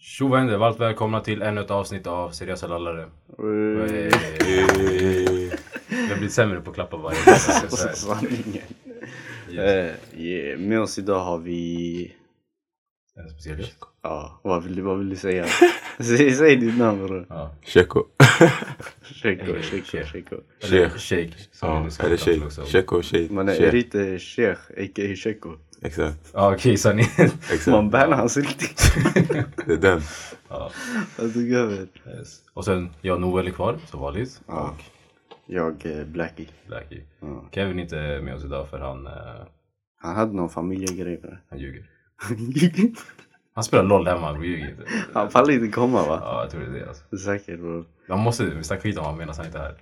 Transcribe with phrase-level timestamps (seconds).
[0.00, 0.56] Tjo vad händer?
[0.56, 3.08] Varmt välkomna till ännu ett avsnitt av Seriösa lallare.
[3.36, 3.44] Jag
[6.08, 7.34] har blivit sämre på att klappa varje gång.
[7.34, 8.06] Yes.
[9.50, 10.58] Eh, yeah.
[10.58, 12.14] Med oss idag har vi...
[13.16, 13.76] En speciell gäst.
[14.02, 15.46] Ja, vad vill du, vad vill du säga?
[15.98, 17.26] säg, säg ditt namn bror.
[17.28, 17.54] Ja.
[19.02, 20.06] Sheko, Sheikh.
[20.06, 20.36] Sheko.
[20.62, 20.88] Eller
[21.52, 22.64] sa eller också.
[22.66, 23.32] Cheko, Sheikh.
[23.32, 23.62] Man är.
[23.62, 25.16] Erite Sheikh, a.k.a.
[25.16, 25.56] Sheko.
[25.82, 26.30] Exakt.
[26.34, 27.10] Ja okej sanningen.
[27.18, 27.66] Exakt.
[27.66, 28.92] Man bannar hans riktigt.
[29.66, 30.00] Det är den.
[30.48, 30.70] ja.
[31.18, 31.88] Jag tog över.
[32.06, 32.40] yes.
[32.54, 34.40] Och sen jag Noel är kvar som vanligt.
[34.46, 34.70] Ja.
[34.70, 34.84] Och
[35.46, 36.46] Jag, eh, Blackie.
[36.66, 37.02] Blackie.
[37.20, 37.44] Ja.
[37.52, 39.12] Kevin är inte med oss idag för han, eh,
[40.00, 41.84] Han hade någon familjegrej med han ljuger.
[43.54, 44.82] Han spelar LOL hemma, han ljuger inte.
[45.14, 46.18] Han pallar inte komma va?
[46.22, 47.16] Ja jag tror det är det alltså.
[47.18, 47.84] Säkert bror.
[48.08, 49.76] Man måste snacka skit om honom medan han inte är här.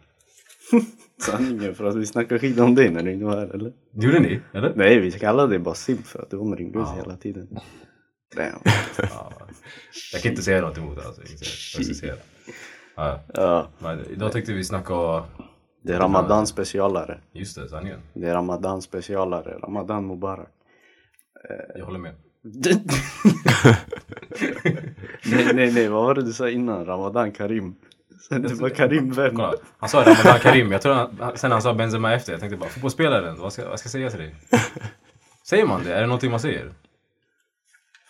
[1.19, 3.73] Sanningen för att vi snackar skit om dig när du inte var här eller?
[3.95, 4.41] Gjorde ni?
[4.55, 4.73] Eller?
[4.77, 7.03] Nej vi kallade dig bara simp för att du omringde oss Ja.
[7.03, 7.49] hela tiden.
[8.37, 8.61] Damn.
[8.99, 9.33] Ja.
[10.13, 11.23] Jag kan inte säga något emot det alltså.
[11.79, 12.21] Jag ska säga det.
[12.97, 15.25] Ja, Ja, men idag tänkte vi snacka,
[15.83, 17.21] det är Ramadan specialare.
[17.33, 18.01] just det, sanningen.
[18.15, 19.59] Det är Ramadan specialare.
[19.63, 20.49] Ramadan Mubarak.
[21.77, 22.15] Jag håller med.
[25.31, 26.87] nej, nej, nej, vad var det du sa innan?
[26.87, 27.75] Ramadan Karim.
[28.29, 29.37] Sen det var Karim vem?
[29.37, 32.33] Kolla, han sa Ramadan Karim, jag tror han, sen han sa Benzema efter.
[32.33, 34.35] Jag tänkte bara, fotbollsspelaren, vad ska, vad ska jag säga till dig?
[35.49, 35.95] Säger man det?
[35.95, 36.73] Är det någonting man säger?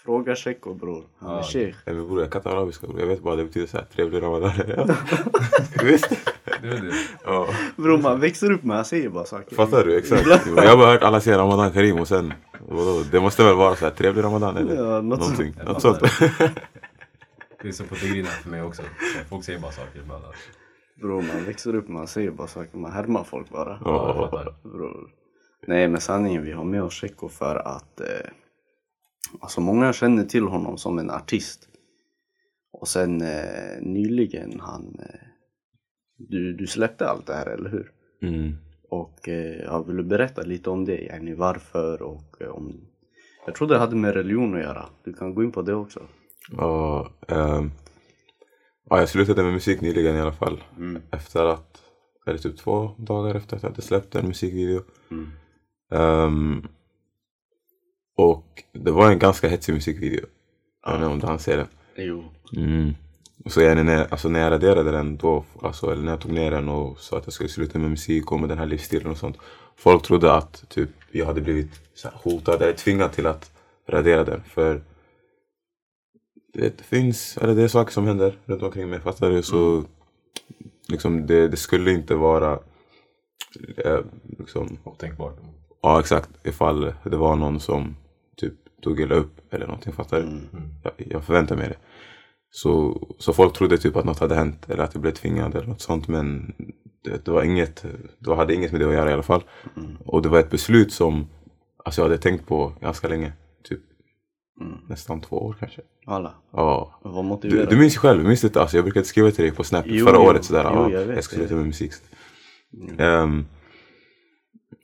[0.05, 1.05] Fråga Tjecko bror.
[1.21, 1.43] Han är Ja.
[1.43, 1.79] sheikh.
[1.87, 3.01] Nej men bror jag kan inte arabiska bror.
[3.01, 4.51] Jag vet bara det betyder såhär trevlig ramadan.
[5.83, 6.09] Visst?
[6.63, 6.93] Det är det.
[7.25, 7.49] Ja.
[7.77, 9.57] Bror man växer upp med han säger bara saker.
[9.57, 9.99] Fattar du?
[9.99, 10.27] Exakt.
[10.57, 12.33] Jag har bara hört alla säga ramadan karim och sen
[12.69, 13.03] vadå?
[13.11, 15.55] Det måste väl vara såhär trevlig ramadan eller Ja, något någonting.
[15.67, 15.99] Något sånt.
[17.63, 18.83] Det är så på degrina för mig också.
[19.29, 20.25] Folk säger bara saker ibland.
[21.01, 22.79] Bror man växer upp med han säger bara saker.
[22.79, 23.81] Man härmar folk bara.
[23.85, 24.73] Ja, jag.
[24.73, 25.11] Bror.
[25.67, 28.31] Nej men sanningen vi har med oss Tjecko för att eh,
[29.41, 31.69] Alltså många känner till honom som en artist.
[32.73, 35.21] Och sen eh, nyligen han eh,
[36.19, 37.93] du, du släppte allt det här eller hur?
[38.23, 38.57] Mm.
[38.91, 42.81] Och eh, jag vill du berätta lite om det, yani varför och eh, om
[43.47, 44.85] Jag tror det hade med religion att göra.
[45.05, 46.01] Du kan gå in på det också.
[46.51, 47.71] Ja, ehm,
[48.91, 50.65] ja, jag slutade med musik nyligen i alla fall.
[50.77, 51.03] Mm.
[51.11, 51.83] Efter att,
[52.27, 54.83] eller typ två dagar efter att jag hade släppt en musikvideo.
[55.11, 55.31] Mm.
[55.93, 56.69] Ehm,
[58.17, 60.27] och det var en ganska hetsig musikvideo.
[60.85, 61.67] Jag vet inte om du hann se den.
[61.97, 62.25] Jo.
[62.57, 62.95] Mm.
[63.45, 66.33] Och så jag, när, alltså när jag raderade den då, alltså, eller när jag tog
[66.33, 69.11] ner den och sa att jag skulle sluta med musik och med den här livsstilen
[69.11, 69.37] och sånt.
[69.77, 71.71] Folk trodde att typ, jag hade blivit
[72.13, 73.51] hotad eller tvingad till att
[73.89, 74.43] radera den.
[74.43, 74.81] För
[76.53, 79.43] det finns, eller det är saker som händer runt omkring mig, fattar du?
[79.43, 79.85] Så
[80.89, 82.59] liksom, det, det skulle inte vara
[83.77, 84.01] eh,
[84.39, 85.37] liksom, Otänkbart.
[85.83, 87.97] Ja exakt, ifall det var någon som
[88.37, 90.41] typ tog illa upp eller någonting, fattar du?
[90.83, 91.77] Jag, jag förväntar mig det.
[92.51, 95.67] Så, så folk trodde typ att något hade hänt eller att jag blev tvingad eller
[95.67, 96.55] något sånt men
[97.05, 97.85] det, det var inget,
[98.19, 99.45] det hade inget med det att göra i alla fall.
[100.05, 101.27] Och det var ett beslut som
[101.85, 103.33] alltså jag hade tänkt på ganska länge.
[104.59, 105.81] Typ nästan två år kanske.
[106.07, 106.35] Alla.
[106.53, 106.99] Ja.
[107.03, 108.61] Vad Du, motiverar du minns ju själv, minns du inte?
[108.61, 110.23] Alltså, jag brukade skriva till dig på Snap Jo, förra jo.
[110.23, 110.71] året sådär.
[110.75, 111.23] Jo, ja, jag vet jag det.
[111.23, 111.93] sluta med musik.
[112.99, 113.47] Ehm,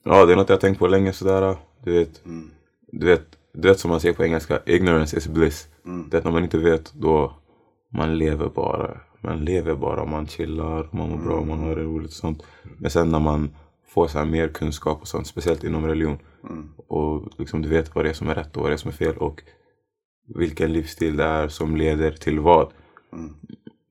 [0.04, 1.56] ja, det är något jag har tänkt på länge sådär.
[1.84, 2.50] Du vet, Mm.
[2.92, 3.22] du vet,
[3.54, 5.68] du vet som man säger på engelska, ignorance is bliss.
[5.84, 6.08] Mm.
[6.10, 7.32] Det är när man inte vet, då
[7.92, 9.00] man lever bara.
[9.20, 12.42] Man lever bara, man chillar, man mår bra, man har det roligt och sånt.
[12.78, 13.50] Men sen när man
[13.88, 16.18] får så här mer kunskap och sånt, speciellt inom religion.
[16.48, 16.68] Mm.
[16.86, 18.88] Och liksom du vet vad det är som är rätt och vad det är som
[18.88, 19.42] är fel och
[20.26, 22.72] vilken livsstil det är som leder till vad.
[23.12, 23.34] Mm.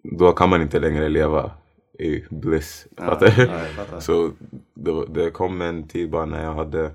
[0.04, 1.52] Då kan man inte längre leva
[2.00, 2.88] i bliss.
[2.98, 3.44] Ja, Fattar du?
[3.92, 4.02] ja.
[4.02, 4.32] Så
[4.74, 6.92] det, det kom en tid bara när jag hade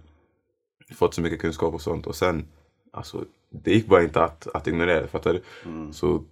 [0.94, 2.48] fått så mycket kunskap och sånt och sen
[2.92, 5.42] alltså det gick bara inte att, att ignorera det, fattar du?
[5.64, 5.92] Mm.
[5.92, 6.24] Så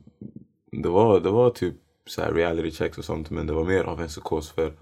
[0.71, 1.75] det var, det var typ
[2.07, 4.73] så här reality checks och sånt men det var mer av en psykos för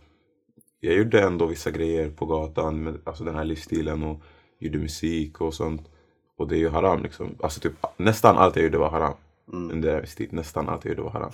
[0.81, 4.23] jag gjorde ändå vissa grejer på gatan med alltså den här livsstilen och
[4.59, 5.89] gjorde musik och sånt.
[6.39, 7.35] Och det är ju haram liksom.
[7.43, 9.15] Alltså typ nästan allt jag gjorde var haram.
[9.53, 9.71] Mm.
[9.71, 10.37] Under den tiden.
[10.37, 11.31] Nästan allt jag gjorde var haram.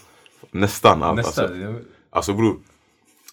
[0.50, 1.42] Nästan allt Nästa.
[1.42, 1.74] alltså.
[2.10, 2.56] Alltså bror.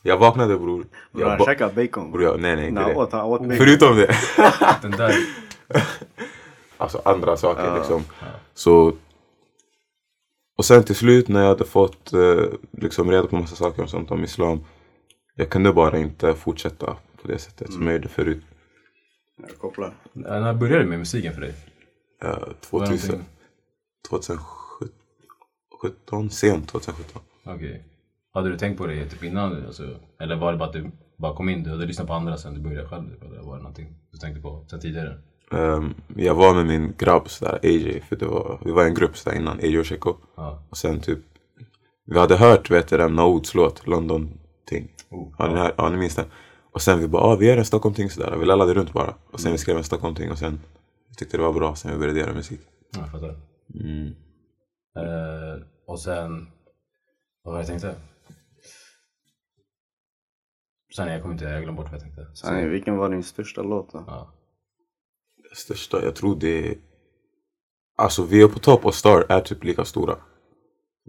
[0.04, 0.66] Jag vaknade bror.
[0.66, 2.12] Bror Jag han ba- käkar bacon.
[2.12, 3.00] bror jag, nej nej inte Nej, det.
[3.00, 3.58] åt, han åt bacon.
[3.58, 4.16] Förutom det.
[4.82, 5.16] Den där.
[6.78, 7.78] Alltså andra saker Ja.
[7.78, 8.04] liksom.
[8.54, 8.94] Så
[10.58, 13.90] och sen till slut när jag hade fått eh, liksom reda på massa saker och
[13.90, 14.60] sånt om islam.
[15.36, 16.86] Jag kunde bara inte fortsätta
[17.22, 18.44] på det sättet som jag gjorde förut.
[19.38, 19.94] Jag kopplar.
[20.14, 21.54] När började det med musiken för dig?
[22.22, 23.30] Det 2000, någonting-
[24.10, 27.22] 2017, sent 2017.
[27.46, 27.84] Okej.
[28.34, 29.66] Hade du tänkt på det typ innan?
[29.66, 29.90] Alltså,
[30.20, 32.54] eller var det bara att du bara kom in, du hade lyssnat på andra sen
[32.54, 33.24] du började själv?
[33.24, 35.18] Eller var det någonting du tänkte på sen tidigare?
[35.52, 39.18] Ehm, jag var med min grabb sådär, AJ, för det var, vi var en grupp
[39.18, 40.16] sådär innan, AJ och Checo.
[40.36, 40.64] Ja.
[40.70, 41.20] Och sen typ,
[42.06, 44.92] vi hade hört vet du, den Naods låt, London ting.
[45.10, 46.26] Oh, Ja, den här, ja ni minns den.
[46.76, 48.38] Och sen vi bara, ah, vi gör en Stockholm ting sådär.
[48.38, 49.16] Vi lallade runt bara.
[49.32, 50.60] Och sen vi skrev en Stockholm ting och sen
[51.10, 52.60] vi tyckte det var bra, sen vi började göra musik.
[52.92, 53.40] Ja, jag fattar.
[53.74, 54.08] Mm.
[54.98, 56.48] Eh, och sen,
[57.44, 57.96] vad var det jag tänkte?
[60.96, 62.36] Sen jag kommer inte, jag glömde bort vad jag tänkte.
[62.36, 64.04] Sanni, vilken var din största låt då?
[64.08, 64.34] Ja.
[65.50, 66.78] Det största, jag tror det är...
[67.98, 70.18] Alltså vi är på topp och Star är typ lika stora.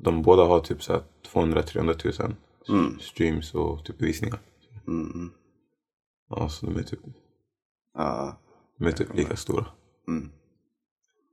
[0.02, 1.02] De båda har typ så här
[1.32, 2.34] 200-300 000
[2.68, 2.98] Mm.
[3.00, 4.38] streams och typ visningar.
[4.86, 5.30] Mm.
[6.30, 7.00] Ja, så de är typ,
[7.94, 8.38] Ja.
[8.78, 9.66] de är typ lika stora.
[10.08, 10.30] Mm.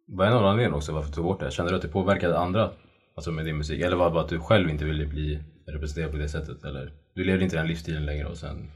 [0.07, 1.51] Var en av anledningarna också varför du tog bort det?
[1.51, 2.72] Kände du att det påverkade andra
[3.16, 3.81] alltså med din musik?
[3.81, 6.63] Eller var det bara att du själv inte ville bli representerad på det sättet?
[6.63, 8.72] Eller du levde inte den livsstilen längre och sen...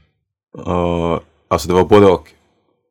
[0.52, 2.32] Ja, alltså det var både och.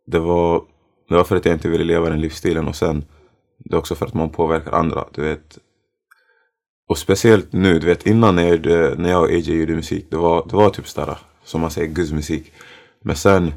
[0.06, 0.64] Det var,
[1.10, 3.06] det var för att jag inte ville leva den livsstilen och sen
[3.58, 5.06] det är också för att man påverkar andra.
[5.14, 5.58] Du vet.
[6.88, 8.66] Och speciellt nu, du vet innan när jag,
[9.00, 11.88] när jag och AJ gjorde musik, det var, det var typ sådär, som man säger,
[11.88, 12.52] gudsmusik.
[13.08, 13.54] Men sen,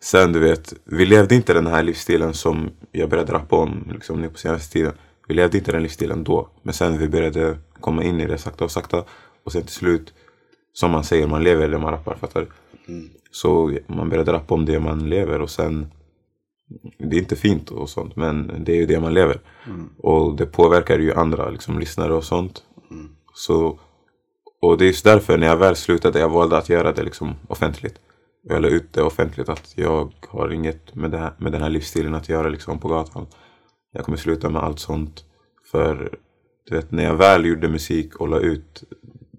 [0.00, 4.20] sen du vet, vi levde inte den här livsstilen som jag började rappa om liksom,
[4.20, 4.92] nu på senaste tiden.
[5.28, 6.48] Vi levde inte den livsstilen då.
[6.62, 9.04] Men sen vi började komma in i det sakta och sakta.
[9.44, 10.14] Och sen till slut,
[10.72, 12.48] som man säger, man lever det man rappar, fattar du?
[13.30, 15.92] Så man började rappa om det man lever och sen
[16.98, 19.40] Det är inte fint och sånt men det är ju det man lever.
[19.98, 22.62] Och det påverkar ju andra liksom, lyssnare och sånt.
[23.34, 23.78] Så,
[24.60, 27.34] och det är just därför när jag väl slutade jag valde att göra det liksom
[27.48, 27.98] offentligt.
[28.42, 32.14] Jag la ut det offentligt att jag har inget med, här, med den här livsstilen
[32.14, 33.26] att göra liksom på gatan.
[33.92, 35.24] Jag kommer sluta med allt sånt.
[35.70, 36.18] För
[36.68, 38.84] du vet, när jag väl gjorde musik och la ut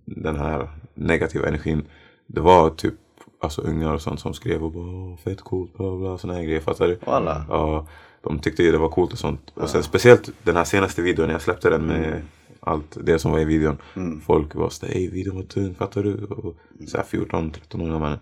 [0.06, 1.86] den här negativa energin.
[2.28, 2.94] Det var typ
[3.42, 6.44] alltså, ungar och sånt som skrev och bara "Åh, fett coolt, bla bla, såna här
[6.44, 6.60] grejer.
[6.60, 7.00] Fattar du?
[7.06, 7.46] Alla.
[7.50, 7.88] Ja,
[8.24, 9.52] de tyckte ju det var coolt och sånt.
[9.56, 12.22] Och sen speciellt den här senaste videon, när jag släppte den med
[12.60, 13.78] allt det som var i videon.
[14.26, 16.26] Folk var såhär, ey videon var tung, fattar du?
[16.26, 16.56] Och
[16.88, 18.18] så här 14-13 år gammal.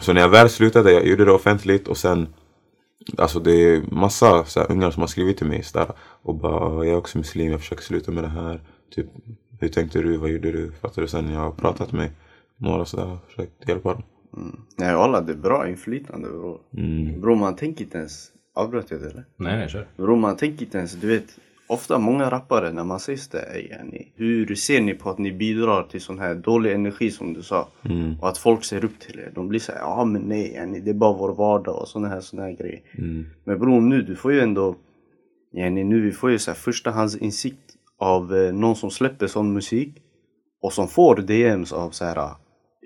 [0.00, 2.28] Så när jag väl slutade, jag gjorde det offentligt och sen
[3.18, 6.34] Alltså det är massa så här, ungar som har skrivit till mig så där, och
[6.34, 8.60] bara jag är också muslim, jag försöker sluta med det här.
[8.94, 9.06] Typ,
[9.60, 10.72] hur tänkte du, vad gjorde du?
[10.72, 11.08] Fattar du?
[11.08, 12.10] Sen jag har pratat med
[12.56, 14.02] några sådär, försökt hjälpa dem.
[14.78, 16.60] Nej alla, det är bra inflytande bror.
[16.76, 17.20] Mm.
[17.20, 19.24] Bror man tänker inte ens, avbröt jag det eller?
[19.36, 19.88] Nej, nej, kör.
[19.96, 23.68] Bror man tänker inte ens, du vet Ofta många rappare när man säger det, "Ey,
[23.68, 27.42] yani, hur ser ni på att ni bidrar till sån här dålig energi som du
[27.42, 27.68] sa?
[27.84, 28.20] Mm.
[28.20, 29.32] Och att folk ser upp till er.
[29.34, 32.20] De blir såhär, ja men nej, yani, det är bara vår vardag och såna här,
[32.20, 32.80] såna här grejer.
[32.98, 33.26] Mm.
[33.44, 34.76] Men bror nu, du får ju ändå,
[35.52, 40.02] yani, nu vi får ju så här förstahandsinsikt av eh, någon som släpper sån musik
[40.62, 42.30] och som får DMs av så här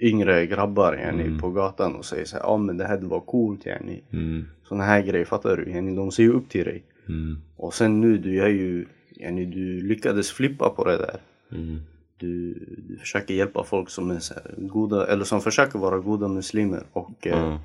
[0.03, 3.67] yngre grabbar yani, på gatan och säger så här, ja men det här var coolt
[3.67, 4.03] yani.
[4.13, 4.45] Mm.
[4.69, 5.71] Såna här grejer, fattar du?
[5.71, 6.83] Yani, de ser ju upp till dig.
[7.11, 7.39] Mm.
[7.57, 8.87] Och sen nu, du är ju,
[9.17, 11.21] yani, du lyckades flippa på det där.
[11.53, 11.81] Mm.
[12.19, 12.55] Du,
[12.89, 16.83] du försöker hjälpa folk som är så här, goda, eller som försöker vara goda muslimer
[16.93, 17.61] och, eh, Ja.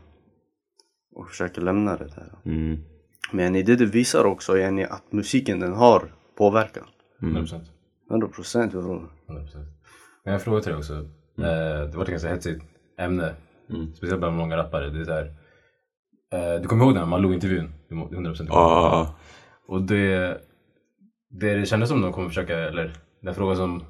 [1.15, 2.31] och försöker lämna det där.
[2.45, 2.77] Mm.
[3.31, 6.83] Men yani, det, det visar också yani, att musiken den har påverkan.
[7.21, 7.61] 100%.
[8.09, 9.09] 100 procent bror.
[9.27, 9.65] 100%.
[10.23, 10.93] Men jag frågar till dig också.
[10.93, 12.63] Eh, det var ett ganska hetsigt
[12.97, 13.35] ämne.
[13.95, 14.89] Speciellt bland många rappare.
[14.89, 15.33] Det är så här,
[16.61, 17.73] du kommer ihåg den här Malou-intervjun?
[17.89, 19.15] Du må- 100% Ja.
[19.67, 20.37] Och det,
[21.29, 23.83] det, det kändes som de kommer försöka, eller den frågan som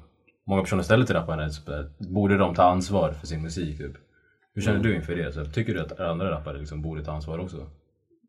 [0.46, 3.78] många personer ställer till rapparna är typ, borde de ta ansvar för sin musik?
[3.78, 3.92] Typ.
[4.54, 5.32] Hur känner du inför det?
[5.32, 7.66] Så, tycker du att andra rappare liksom borde ta ansvar också?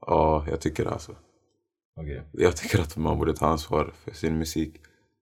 [0.08, 1.12] ja, jag tycker det alltså.
[2.00, 2.22] Okej.
[2.32, 4.76] Jag tycker att man borde ta ansvar för sin musik.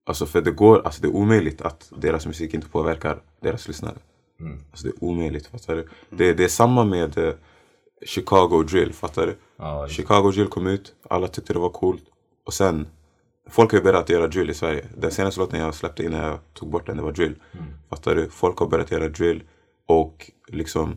[0.06, 3.96] Alltså för det går, alltså det är omöjligt att deras musik inte påverkar deras lyssnare.
[4.40, 4.58] Mm.
[4.70, 5.88] Alltså det är omöjligt, fattar du?
[6.10, 7.34] Det, det är samma med eh,
[8.04, 9.36] Chicago Drill, fattar du?
[9.82, 12.04] Just- Chicago Drill kom ut, alla tyckte det var coolt.
[12.46, 12.86] Och sen,
[13.50, 14.86] folk har ju börjat göra drill i Sverige.
[14.96, 17.34] Den senaste låten jag släppte innan jag tog bort den, det var drill.
[17.90, 18.30] Fattar du?
[18.30, 19.42] Folk har börjat göra drill.
[19.86, 20.96] Och liksom,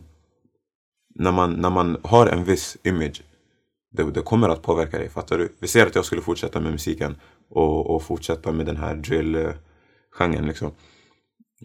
[1.14, 3.22] när man, när man har en viss image,
[3.92, 5.52] det, det kommer att påverka dig, fattar du?
[5.58, 7.16] Vi ser att jag skulle fortsätta med musiken
[7.50, 10.70] och, och fortsätta med den här drill-genren liksom.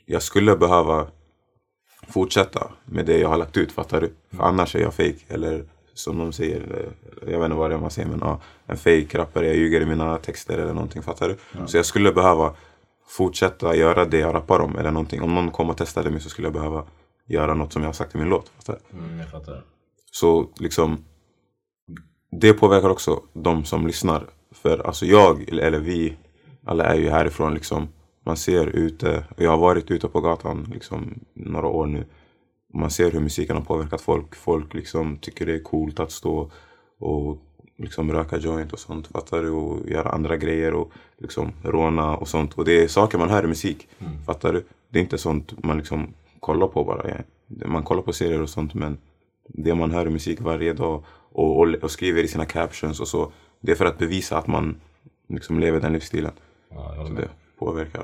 [0.05, 1.07] Jag skulle behöva
[2.07, 4.13] fortsätta med det jag har lagt ut, fattar du?
[4.37, 7.75] För annars är jag fake eller som de säger, eh, jag vet inte vad det
[7.75, 11.01] är man säger men ja, en fake rappare, jag ljuger i mina texter eller någonting,
[11.01, 11.67] fattar du?
[11.67, 12.53] Så jag skulle behöva
[13.07, 15.21] fortsätta göra det jag rappar om eller någonting.
[15.21, 16.85] Om någon kom och testade mig så skulle jag behöva
[17.25, 18.97] göra något som jag har sagt i min låt, fattar du?
[18.97, 19.63] Mm, jag fattar.
[20.11, 21.05] Så liksom
[22.31, 26.17] Det påverkar också de som lyssnar För alltså jag, eller vi
[26.65, 27.87] Alla är ju härifrån liksom
[28.25, 32.05] Man ser ute, jag har varit ute på gatan liksom några år nu
[32.73, 36.51] Man ser hur musiken har påverkat folk Folk liksom tycker det är coolt att stå
[36.99, 37.37] och
[37.77, 39.07] liksom röka joint och sånt.
[39.07, 39.49] Fattar du?
[39.49, 42.53] Och göra andra grejer och liksom råna och sånt.
[42.53, 43.87] Och det är saker man hör i musik.
[44.25, 44.65] Fattar du?
[44.89, 47.09] Det är inte sånt man liksom kollar på bara.
[47.09, 47.15] Ja.
[47.67, 48.97] Man kollar på serier och sånt men
[49.47, 53.07] det man hör i musik varje dag och, och, och skriver i sina captions och
[53.07, 53.31] så.
[53.61, 54.81] Det är för att bevisa att man
[55.29, 56.31] liksom lever den livsstilen.
[56.69, 57.29] Ja, Så det
[57.59, 58.03] påverkar.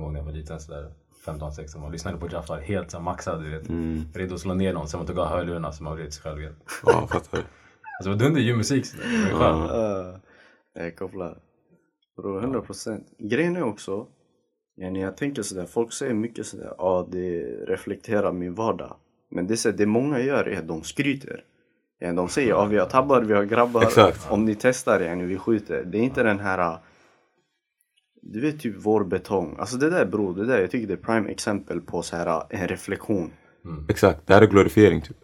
[0.00, 0.92] Kommer ihåg när jag var liten sådär
[1.26, 3.68] 15-16 man lyssnade på Jaffar helt så maxad du vet.
[3.68, 4.04] Mm.
[4.14, 6.56] Redo att slå ner någon, sen man tog av hörlurarna så man blev lite självhjälp.
[6.86, 7.44] Ja, fattar du?
[7.44, 7.48] Alltså
[8.02, 9.04] det var dunder ljudmusik sådär.
[9.26, 9.70] Det var skönt.
[9.70, 10.20] Uh,
[10.74, 11.38] jag kopplar.
[12.16, 13.06] Bro, 100 procent.
[13.18, 14.06] Grejen är också,
[14.76, 18.96] yani jag tänker sådär, folk säger mycket sådär, ja ah, det reflekterar min vardag.
[19.30, 21.44] Men det, är det många gör är att de skryter.
[21.98, 24.30] Ja, de säger ja ah, vi har tabbar, vi har grabbar, Exakt.
[24.30, 25.84] om ni testar yani, vi skjuter.
[25.84, 26.78] Det är inte den här,
[28.20, 29.56] du vet typ vår betong.
[29.58, 32.26] Alltså det där bror, det där jag tycker det är prime exempel på så här
[32.26, 33.30] ah, en reflektion.
[33.88, 35.16] Exakt, det här är glorifiering typ.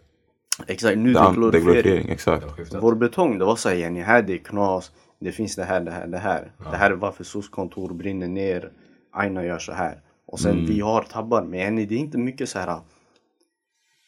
[0.67, 1.73] Exakt, nu Det, är an- det är glorifiering.
[1.73, 2.41] glorifiering, exakt.
[2.41, 2.83] Det var skiftat.
[2.83, 5.91] Vår betong, det var såhär yani, här det är knas, det finns det här, det
[5.91, 6.51] här, det här.
[6.71, 8.71] Det här är varför SOS kontor brinner ner,
[9.13, 10.01] Aina gör så här.
[10.27, 12.79] Och sen vi har tabbar, men yani, det är inte mycket så här.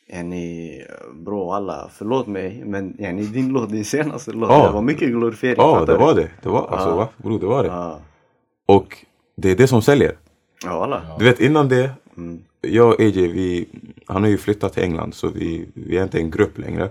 [0.07, 4.67] Yani, bro alla, förlåt mig, men yani, din låt, din senaste låt, Ja.
[4.67, 5.55] det var mycket glorifiering.
[5.57, 6.29] Ja, fattar det var det.
[6.43, 7.09] Det var, alltså, va?
[7.17, 7.69] Bro, det var det.
[7.69, 7.99] Ja,
[8.69, 10.17] Och det är det som säljer.
[10.63, 11.15] ja alla.
[11.19, 11.91] Du vet innan det,
[12.61, 13.67] jag och AJ, vi,
[14.05, 16.89] han har ju flyttat till England så vi, vi är inte en grupp längre.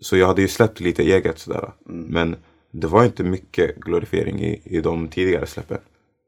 [0.00, 1.72] Så jag hade ju släppt lite eget sådär.
[1.84, 2.36] Men
[2.70, 5.78] det var inte mycket glorifiering i, i de tidigare släppen.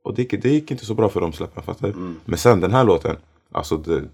[0.05, 2.15] Och det gick, det gick inte så bra för de släppen, fattar du?
[2.25, 3.17] Men sen den här låten,
[3.53, 4.05] alltså det,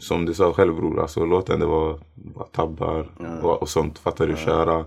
[0.00, 3.06] som du sa själv bror, alltså låten det var, var tabbar
[3.42, 4.36] och, och sånt, fattar du?
[4.36, 4.84] Köra.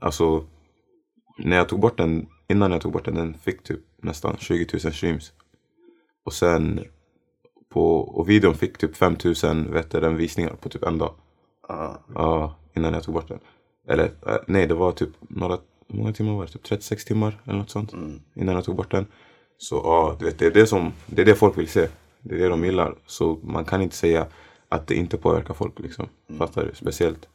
[0.00, 0.44] Alltså,
[1.38, 4.66] när jag tog bort den, innan jag tog bort den, den fick typ nästan 20
[4.84, 5.32] 000 streams.
[6.24, 6.84] Och sen
[7.68, 11.14] på, och videon fick typ 5 000 vet du, visningar på typ en dag.
[11.68, 13.40] Ja, Ja, innan jag tog bort den.
[13.88, 16.52] Eller eh, nej, det var typ några, många timmar var det?
[16.52, 17.92] Typ 36 timmar eller något sånt.
[18.34, 19.06] Innan jag tog bort den.
[19.58, 21.88] Så ja, du vet, det är det som, det är det folk vill se.
[22.20, 22.94] Det är det de gillar.
[23.06, 24.26] Så man kan inte säga
[24.68, 26.08] att det inte påverkar folk liksom.
[26.38, 26.74] Fattar du?
[26.74, 27.28] Speciellt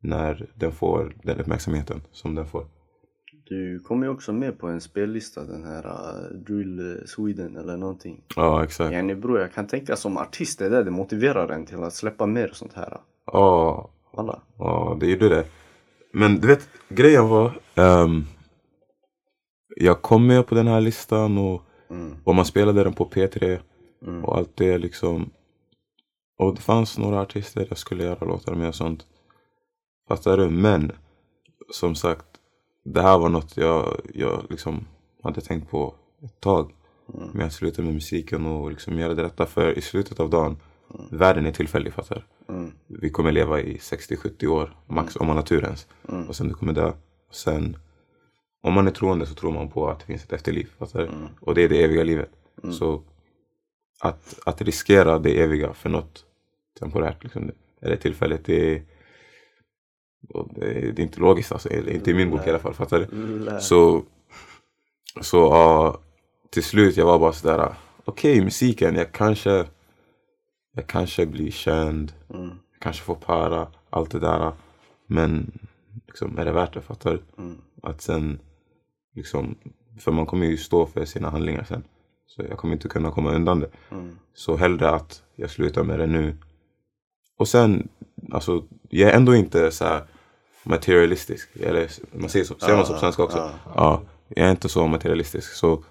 [0.00, 2.66] när den får den uppmärksamheten som den får.
[3.48, 8.24] Du kommer ju också med på en spellista, den här uh, Drill Sweden eller någonting.
[8.36, 8.92] Ja, exakt.
[8.92, 12.26] Yani bror, jag kan tänka som artist, det där det motiverar en till att släppa
[12.26, 13.00] mer sånt här.
[13.26, 14.42] Ja, Alla.
[14.58, 15.44] Ja, det gjorde det.
[16.12, 17.60] Men du vet, grejen var...
[17.74, 18.24] ehm,
[19.76, 22.16] jag kom med på den här listan och, Mm.
[22.24, 23.58] och man spelade den på P3
[24.06, 24.24] Mm.
[24.24, 25.30] och allt det liksom.
[26.38, 29.06] Och det fanns några artister jag skulle göra låtar med och sånt.
[30.08, 30.50] Fattar du?
[30.50, 30.92] Men
[31.72, 32.26] som sagt,
[32.84, 34.86] det här var något jag, jag liksom
[35.22, 36.72] hade tänkt på ett tag.
[37.32, 39.46] Med att sluta med musiken och liksom göra det rätta.
[39.46, 40.56] För i slutet av dagen,
[41.10, 42.26] världen är tillfällig fattar?
[42.48, 42.72] Mm.
[42.86, 45.86] Vi kommer leva i 60-70 år max om man har tur ens.
[46.28, 46.92] Och sen du kommer dö.
[47.28, 47.76] Och sen,
[48.62, 50.68] om man är troende så tror man på att det finns ett efterliv.
[50.78, 51.10] Fattar du?
[51.40, 52.30] Och det är det eviga livet.
[52.72, 53.02] Så
[54.00, 56.24] att, att riskera det eviga för något
[56.78, 57.50] temporärt, liksom,
[57.80, 58.82] eller tillfälligt, det är,
[60.54, 61.52] det är, det är inte logiskt.
[61.52, 62.74] Alltså, inte i min bok i alla fall.
[62.74, 63.06] Fattar du?
[63.60, 64.02] Så,
[65.20, 66.00] så ja,
[66.50, 69.64] till slut jag var bara sådär, okej musiken, jag kanske,
[70.74, 72.50] jag kanske blir känd, Mm.
[72.80, 74.52] kanske får para, allt det där.
[75.06, 75.58] Men
[76.06, 76.80] liksom, är det värt det?
[76.82, 77.42] Fattar du?
[77.42, 77.56] Mm.
[77.82, 78.38] Att sen,
[79.14, 79.54] liksom,
[79.98, 81.84] för man kommer ju stå för sina handlingar sen.
[82.26, 83.70] Så jag kommer inte kunna komma undan det.
[83.90, 84.18] Mm.
[84.34, 86.36] Så hellre att jag slutar med det nu.
[87.38, 87.88] Och sen,
[88.32, 90.02] alltså, jag är ändå inte så här
[90.64, 91.48] materialistisk.
[91.60, 93.38] Eller man säger så, säger man så på svenska också?
[93.38, 93.52] ja.
[93.74, 95.52] Ja, jag är inte så materialistisk.
[95.52, 95.84] Så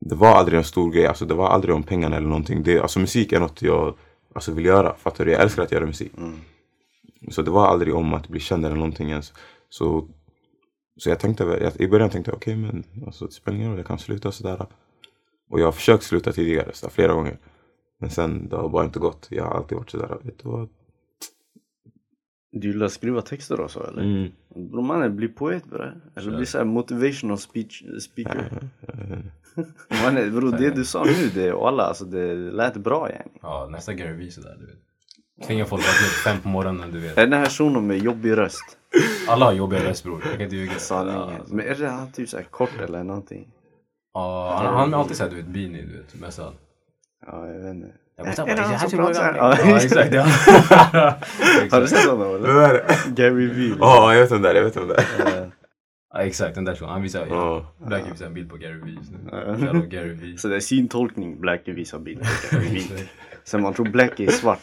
[0.00, 1.06] det var aldrig en stor grej.
[1.06, 2.62] Alltså, det var aldrig om pengarna eller någonting.
[2.62, 3.94] Det, alltså, musik är något jag
[4.34, 4.94] alltså, vill göra.
[4.94, 5.32] Fattar du?
[5.32, 6.12] Jag älskar att göra musik.
[6.16, 6.38] Mm.
[7.30, 9.32] Så det var aldrig om att bli känd eller någonting ens.
[9.68, 10.08] Så,
[10.96, 13.78] så jag tänkte, jag, i början tänkte jag okej men alltså, det spelar ingen roll,
[13.78, 14.66] jag kan sluta sådär.
[15.50, 17.38] Och jag har försökt sluta tidigare, så flera gånger.
[18.00, 19.26] Men sen det har bara inte gått.
[19.30, 20.68] Jag har alltid varit sådär, vet du vad?
[22.52, 24.02] Du gillar att skriva texter och så eller?
[24.02, 24.32] Mm.
[24.70, 25.92] Bror mannen, bli poet bre.
[26.16, 28.68] Eller bli såhär motivational speech, speaker.
[30.04, 33.38] mannen bror det du sa nu, det, alla, alltså, det lät bra yani.
[33.42, 34.78] Ja, nästa Gary Vee sådär du vet.
[35.46, 37.16] Tvinga folk att vakna upp fem på morgonen du vet.
[37.16, 38.78] Den här shunon med jobbig röst.
[39.28, 40.74] Alla har jobbiga röst bror, jag kan inte ljuga.
[40.78, 41.42] Sanningen.
[41.46, 43.48] Men är det han typ såhär kort eller någonting?
[44.14, 46.52] Ja, han, han har alltid såhär du vet beanie du vet, mössan.
[47.26, 47.92] Ja, jag vet inte.
[48.24, 50.22] Det han "Jag som tror pratar Ja, Ja exakt, ja.
[51.70, 52.82] Har du sett honom eller?
[53.16, 53.74] Gary Vee.
[53.80, 55.42] Ja, jag vet vem det är, jag vet vem det är.
[55.42, 55.48] Eh,
[56.14, 56.92] ja exakt, den där shunon.
[56.92, 57.66] Han visar, Ja.
[57.86, 59.18] Blackie visar en bild på Gary Vee just nu.
[59.32, 59.72] Ja.
[59.72, 60.38] Gary Vee.
[60.38, 63.08] Så det är sin tolkning, Blackie visar bild på Gary Vee.
[63.44, 64.60] Sen man tror Blackie är svart.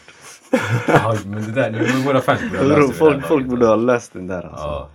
[0.88, 3.66] Ja, men det där, nu våra fans borde ha löst det Folk, folk laget, borde
[3.66, 4.66] ha läst den där alltså.
[4.66, 4.90] Ja.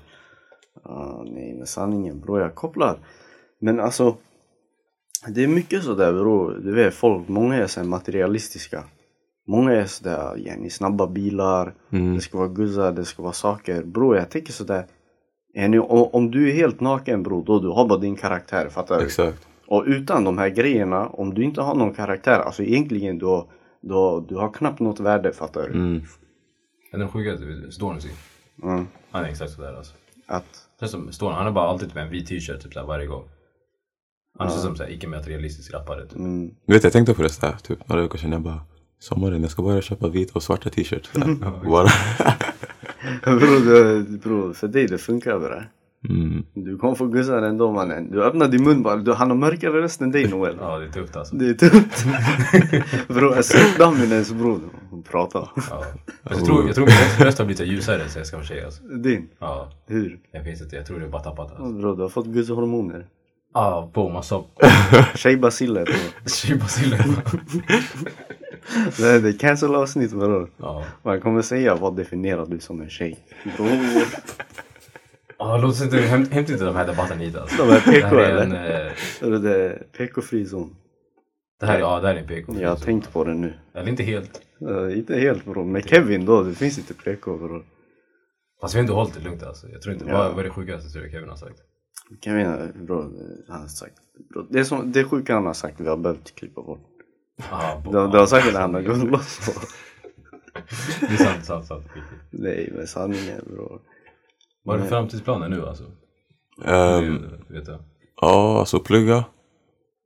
[0.83, 2.97] Ja, nej men sanningen bror, jag kopplar.
[3.61, 4.15] Men alltså,
[5.27, 6.59] det är mycket sådär bror.
[6.63, 8.83] Du vet folk, många är så här materialistiska.
[9.47, 12.15] Många är sådär, yani, snabba bilar, Mm.
[12.15, 13.83] det ska vara guzzar, det ska vara saker.
[13.83, 14.85] Bror jag tänker sådär,
[15.53, 18.99] yani, om, om du är helt naken bror, då du har bara din karaktär, fattar
[18.99, 19.05] du?
[19.05, 19.47] Exakt.
[19.67, 23.49] Och utan de här grejerna, om du inte har någon karaktär, alltså egentligen då,
[23.81, 25.73] då du har knappt något värde, fattar du?
[25.73, 26.01] Mm.
[26.91, 28.09] Den sjukaste, Stormzy.
[28.63, 28.87] Mm.
[29.11, 29.93] Han är exakt sådär alltså.
[30.27, 32.87] Att, Det är som Storm, han har bara alltid typ en vit t-shirt typ såhär
[32.87, 33.23] varje gång.
[34.39, 36.15] Han är som såhär icke-materialistisk rappare typ.
[36.17, 38.59] mm, Du vet jag tänkte på det sådär, typ några veckor sedan jag bara
[38.99, 41.11] Sommaren, jag ska bara köpa vita och svarta t-shirts.
[41.63, 41.87] Bara.
[43.23, 45.63] bror, det, bror, för dig det funkar bre.
[46.09, 46.43] Mm.
[46.53, 48.11] Du kommer få guzzar ändå mannen.
[48.11, 50.57] Du öppnar din mun bara, du, han har mörkare röst än dig Noel.
[50.59, 51.35] Ja, det är tufft alltså.
[51.35, 52.05] Det är tufft.
[53.07, 54.59] bror, jag ser Daminens bror.
[54.89, 55.49] Hon pratar.
[55.55, 55.83] Ja.
[56.23, 58.65] Fast jag tror, jag tror min röst har blivit ljusare sen jag ska vara tjej
[58.65, 58.83] alltså.
[58.83, 59.27] Din?
[59.39, 60.19] Ja, Hur?
[60.31, 60.75] jag vet inte.
[60.75, 61.73] Jag tror det är bara tappat alltså.
[61.73, 62.27] Bror, du har fått
[63.53, 64.43] Ja, på massa
[65.15, 66.29] Tjejbaciller bror.
[66.29, 66.97] tjejbaciller.
[68.97, 70.49] Det är, det är cancel avsnitt bror.
[70.57, 70.85] Ja.
[71.03, 73.19] Man kommer säga vad definierar du som en tjej?
[73.57, 73.69] Bror.
[75.37, 77.65] Ja, låt oss inte, hämt, hämta inte de här debatterna hit alltså.
[77.65, 79.33] De är Det PK här är en, eller?
[79.33, 80.75] eh, det är PK-fri zon.
[81.59, 82.53] det här, ja, det här är en PK.
[82.59, 83.53] Jag har tänkt på det nu.
[83.75, 84.41] Eller inte helt.
[84.69, 85.65] Uh, inte helt bror.
[85.65, 87.65] Med Kevin då, det finns inte PK bror.
[88.61, 89.67] Fast vi har inte hållit det lugnt alltså.
[89.69, 90.17] Jag tror inte, Ja.
[90.17, 91.57] vad, vad är det sjukaste tror du Kevin har sagt?
[92.21, 93.11] Kevin, bror,
[93.49, 93.93] han har sagt.
[94.33, 96.87] Bro, det, som, det sjuka han har sagt, vi har behövt klippa bort.
[97.51, 99.61] Ah, Det, det var säkert han har gått loss på.
[101.07, 101.85] Det är sant, sant, sant.
[102.31, 103.81] Nej men sanningen bror.
[104.63, 105.83] Vad är det framtidsplaner nu alltså?
[106.65, 107.79] Ehm, Det vet jag.
[108.21, 109.25] ja, alltså plugga.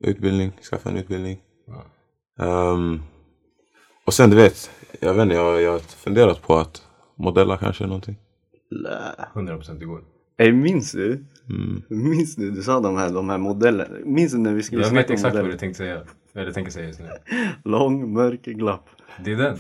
[0.04, 1.42] Utbildning, skaffa en utbildning.
[2.40, 3.00] Ehm,
[4.06, 6.82] och sen du vet, jag vet inte, jag, jag har funderat på att
[7.16, 8.16] modella kanske någonting.
[8.70, 9.16] Lä.
[9.34, 10.04] 100% igår.
[10.38, 11.26] Ey minns du?
[11.50, 11.82] Mm.
[11.88, 12.52] Minns du?
[12.52, 13.96] Du sa de här, de här modellerna.
[14.04, 16.02] Minns du när vi skulle Jag vet exakt vad du tänkte säga.
[16.36, 17.10] Eller tänker säga just nu.
[17.64, 18.90] Lång, mörk, glapp.
[19.24, 19.58] Det är den.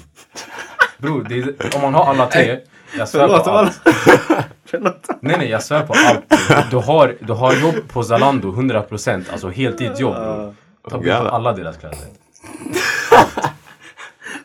[0.98, 2.60] Bror, det är, om man har alla tre.
[2.98, 3.82] Jag svär Förlåt på allt.
[4.65, 5.08] Förlåt.
[5.21, 6.24] Nej nej, jag svär på allt.
[6.71, 10.56] Du har, du har jobb på Zalando 100%, alltså heltidsjobb bror.
[10.89, 11.98] Ta bild på alla deras kläder.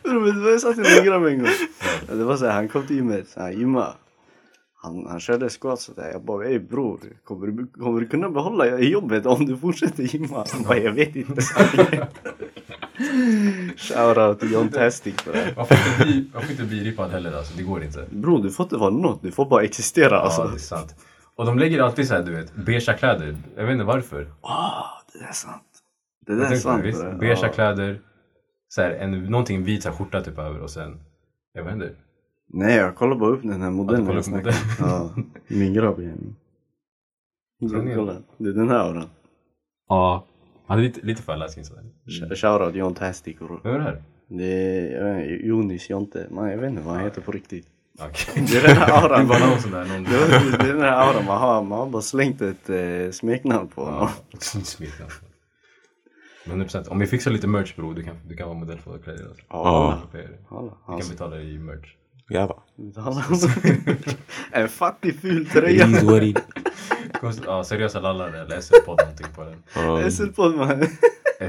[0.03, 1.49] Bror vet du vad jag sa till min grabb en gång?
[2.07, 3.93] Det var såhär, han kom till gymmet, så han gymmade.
[4.83, 6.09] Han, han körde squat sådär.
[6.11, 10.45] Jag bara, ey bror, kommer du, kommer du kunna behålla jobbet om du fortsätter gymma?
[10.53, 11.41] Han bara, jag vet inte.
[13.77, 15.53] Shoutout till John Tastic för det.
[15.55, 18.05] Man får inte bli, man får inte bli rippad heller alltså, det går inte.
[18.11, 20.43] Bror, du får inte vara något, du får bara existera Ja, alltså.
[20.47, 20.95] det är sant.
[21.35, 23.37] Och de lägger alltid såhär du vet, beigea kläder.
[23.55, 24.31] Jag vet inte varför.
[24.41, 25.63] Ah, det är sant.
[26.25, 26.83] Det där är sant.
[27.19, 27.47] Beigea Ja.
[27.53, 28.01] kläder.
[28.69, 30.99] Så här, en, någonting vit så här, skjorta typ över och sen,
[31.53, 31.91] jag vet inte.
[32.53, 34.01] Nej, jag kollar bara upp den här modellen.
[34.05, 34.89] kollar jag upp snackar om.
[34.89, 35.95] Ja, min grabb
[37.95, 39.09] Kolla, det är den här auran.
[39.89, 40.25] Ja.
[40.67, 41.83] Han är lite, lite för läskig sådär.
[42.07, 43.37] Sh- Shoutout John Tastic.
[43.63, 44.03] Vem är det här?
[44.27, 46.27] Det är jag vet inte, Jonis Jonte.
[46.31, 47.67] Man, jag vet inte vad han heter på riktigt.
[47.99, 48.45] Okej.
[48.51, 49.27] Det är den här Det auran.
[49.27, 50.03] var någon sån där, någon...
[50.03, 51.63] Det är det är den här auran man har.
[51.63, 54.09] Man har bara slängt ett eh, smeknamn på honom.
[54.31, 55.11] Ja, smeknamn.
[56.45, 56.87] 100%.
[56.89, 59.25] Om vi fixar lite merch bror, du kan, du kan vara modell för våra kläder.
[59.29, 59.45] Alltså.
[59.49, 61.95] Ja, Vi Hallå, kan alltså, betala i merch.
[62.31, 62.57] Jävlar.
[64.51, 65.87] En fattig ful tröja.
[65.87, 66.37] It is what it
[67.45, 69.63] Ja, seriösa lallare eller SL-podd någonting på den.
[69.75, 70.09] Ja.
[70.11, 70.83] SL-podd man.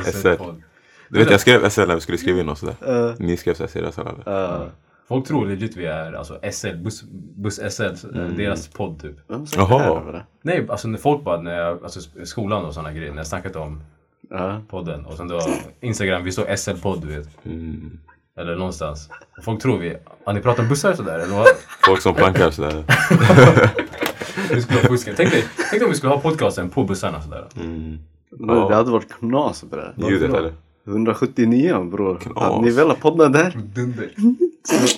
[0.05, 0.62] SL-podd.
[1.09, 2.77] Du vet jag skrev SL när vi skulle skriva in oss sådär.
[3.09, 4.57] Uh, Ni skrev såhär seriösa alla.
[4.62, 4.68] uh,
[5.09, 7.03] Folk tror legit vi är alltså SL, buss,
[7.37, 9.16] buss SL, eh, deras podd typ.
[9.29, 10.23] vem sa det här Jaha.
[10.42, 13.57] Nej, alltså när folk bara, när jag, alltså skolan och sådana grejer, när jag snackat
[13.57, 13.83] om
[14.31, 14.61] Ja.
[14.68, 15.40] podden och sen då
[15.81, 17.29] Instagram, vi står SL-podd du vet.
[17.47, 17.99] Mm.
[18.42, 19.09] Eller någonstans.
[19.38, 21.46] Och folk tror vi, har ni pratat om bussar sådär eller vad?
[21.87, 22.85] Folk som plankar sådär.
[24.55, 25.14] Vi skulle ha fuskat.
[25.16, 27.48] Tänk dig, tänk dig om vi skulle ha podcasten på bussarna sådär.
[27.57, 27.98] Mm.
[28.31, 29.92] Men Det hade varit knas bre.
[30.11, 30.52] Ljudet eller?
[30.87, 32.20] 179 bror.
[32.37, 33.59] Hade ni velat podda där?
[33.74, 34.11] Dunder.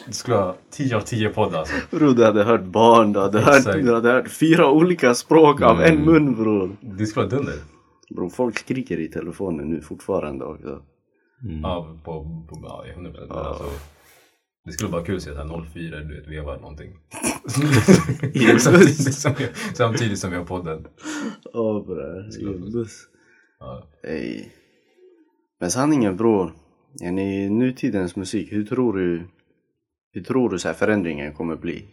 [0.07, 1.75] Du skulle ha 10 av 10 poddar alltså.
[1.91, 5.83] Bror du hade hört barn, du hade hört, du hade hört fyra olika språk av
[5.83, 6.05] en Mm.
[6.05, 6.77] mun bror.
[6.81, 7.55] Det skulle vara dunder.
[8.11, 10.79] Bror folk skriker i telefonen nu fortfarande också.
[11.63, 13.31] Ja, på, på ja, 100 procent.
[13.31, 13.65] Men alltså,
[14.65, 16.93] det skulle vara kul att se så här 04, du vet, vevar någonting.
[18.59, 20.87] samtidigt, som vi, samtidigt som vi har podden.
[22.41, 23.09] I en buss.
[23.59, 23.89] Ja.
[24.03, 24.45] Ey.
[25.61, 26.53] Men sanningen bror,
[27.01, 29.23] i nutidens musik, hur tror du,
[30.13, 31.85] hur tror du så här förändringen kommer bli?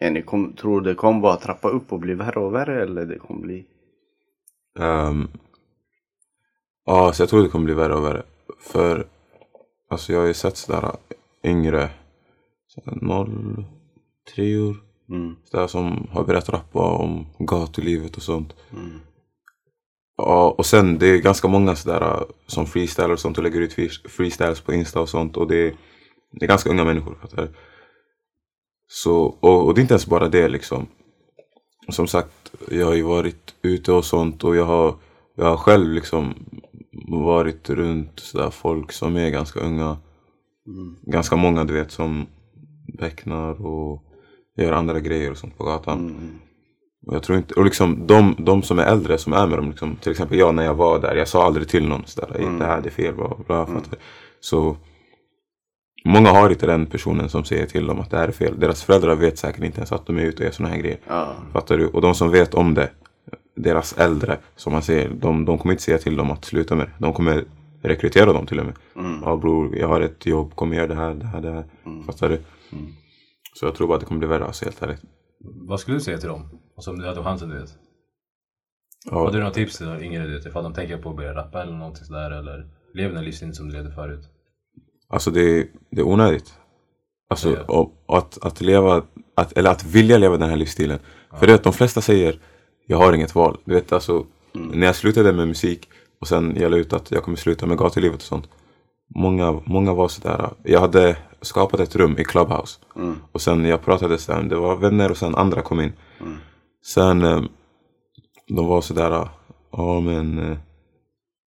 [0.00, 3.06] Yani, kom, tror du det kommer bara trappa upp och bli värre och värre eller
[3.06, 3.64] det kommer bli?
[4.78, 5.28] Um,
[6.84, 8.22] ja, så jag tror det kommer bli värre och värre.
[8.60, 9.06] För
[9.90, 10.96] alltså jag har ju sett sådär
[11.44, 11.90] yngre,
[12.66, 13.64] sådär noll,
[14.34, 15.36] treor, Mm.
[15.44, 18.54] Sådär, som har börjat rappa om gatulivet och sånt.
[18.72, 19.00] Mm.
[20.16, 23.60] Ja, och sen det är ganska många sådär uh, som freestylar och sånt och lägger
[23.60, 25.36] ut free- freestyles på Insta och sånt.
[25.36, 25.74] Och det är,
[26.32, 27.14] det är ganska unga människor.
[27.20, 27.48] Fattar du?
[28.88, 30.86] Så, och, och det är inte ens bara det liksom.
[31.88, 34.94] Som sagt, jag har ju varit ute och sånt och jag har,
[35.34, 36.34] jag har själv liksom
[37.08, 39.96] varit runt sådär folk som är ganska unga.
[40.66, 40.96] Mm.
[41.02, 42.26] Ganska många du vet som
[42.98, 44.02] becknar och
[44.56, 45.98] gör andra grejer och sånt på gatan.
[45.98, 46.38] Mm.
[47.06, 49.70] Och jag tror inte, och liksom de, de som är äldre som är med dem,
[49.70, 52.58] liksom, till exempel jag när jag var där, jag sa aldrig till någon sådär, mm.
[52.58, 53.64] det här det är fel, bla bla.
[53.64, 53.96] du?
[54.40, 54.76] Så
[56.04, 58.60] många har inte den personen som säger till dem att det här är fel.
[58.60, 60.98] Deras föräldrar vet säkert inte ens att de är ute och gör sådana här grejer.
[61.08, 61.34] Ja.
[61.52, 61.86] Fattar du?
[61.86, 62.90] Och de som vet om det,
[63.56, 66.86] deras äldre, som man säger, de, de kommer inte säga till dem att sluta med
[66.86, 66.92] det.
[66.98, 67.44] De kommer
[67.82, 68.74] rekrytera dem till och med.
[68.96, 69.20] Mm.
[69.24, 71.64] Ja bror, jag har ett jobb, kom och gör det här, det här, det här.
[72.06, 72.34] Fattar du?
[72.72, 72.92] Mm.
[73.54, 75.02] Så jag tror bara att det kommer bli värre, alltså helt ärligt.
[75.68, 76.48] Vad skulle du säga till dem?
[76.76, 77.74] Alltså om du hade chansen du vet.
[79.10, 79.18] Ja.
[79.18, 80.46] Har du några tips till yngre du vet?
[80.46, 83.68] Ifall de tänker på att börja rappa eller någonting sådär eller lever den livsstilen som
[83.68, 84.24] du levde förut?
[85.08, 86.54] Alltså det, det är onödigt.
[87.30, 87.90] Alltså Ja.
[88.08, 89.02] att, att leva,
[89.36, 90.98] att, eller att vilja leva den här livsstilen.
[91.38, 92.40] För det är att de flesta säger,
[92.86, 93.56] jag har inget val.
[93.64, 95.88] Du vet alltså, när jag slutade med musik
[96.20, 98.48] och sen jag la ut att jag kommer sluta med gatulivet och sånt.
[99.14, 102.78] Många, många var sådär, jag hade skapat ett rum i Clubhouse.
[102.96, 103.16] Mm.
[103.32, 105.92] Och sen jag pratade sen, det var vänner och sen andra kom in.
[106.20, 106.36] Mm.
[106.84, 107.42] Sen eh,
[108.48, 109.28] de var sådär,
[109.72, 110.58] ja men eh,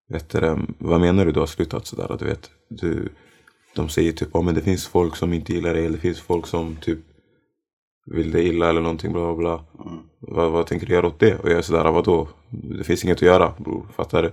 [0.10, 2.16] vet du, vad menar du du har slutat sådär?
[2.20, 3.10] Du vet, du,
[3.76, 6.22] de säger typ, ja men det finns folk som inte gillar dig eller det finns
[6.22, 7.00] folk som typ
[8.06, 9.84] vill dig illa eller någonting bla bla bla.
[9.86, 10.00] Mm.
[10.20, 11.40] Vad, vad tänker du göra åt det?
[11.40, 12.28] Och jag är sådär, vadå?
[12.50, 14.32] Det finns inget att göra bror, fattar du?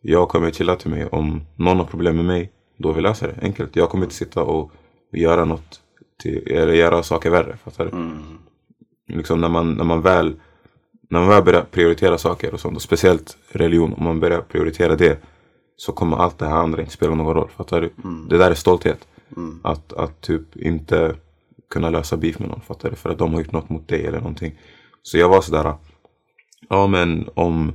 [0.00, 1.06] Jag kommer chilla till mig.
[1.06, 3.46] Om någon har problem med mig, då vi löser det.
[3.46, 3.76] Enkelt.
[3.76, 4.72] Jag kommer inte sitta och
[5.12, 5.80] göra något,
[6.22, 7.90] till, eller göra saker värre, fattar du?
[7.90, 8.38] Mm.
[9.06, 10.34] liksom när man, när man väl
[11.12, 14.96] när man väl börjar prioritera saker och sånt, och speciellt religion, om man börjar prioritera
[14.96, 15.22] det
[15.76, 17.48] så kommer allt det här andra inte spela någon roll.
[17.56, 17.92] Fattar du?
[18.28, 19.08] Det där är stolthet.
[19.36, 19.60] Mm.
[19.64, 21.14] Att, att typ inte
[21.72, 22.96] kunna lösa beef med någon, fattar du?
[22.96, 24.58] För att de har gjort något mot dig eller någonting.
[25.02, 25.74] Så jag var sådär,
[26.68, 27.72] ja men om,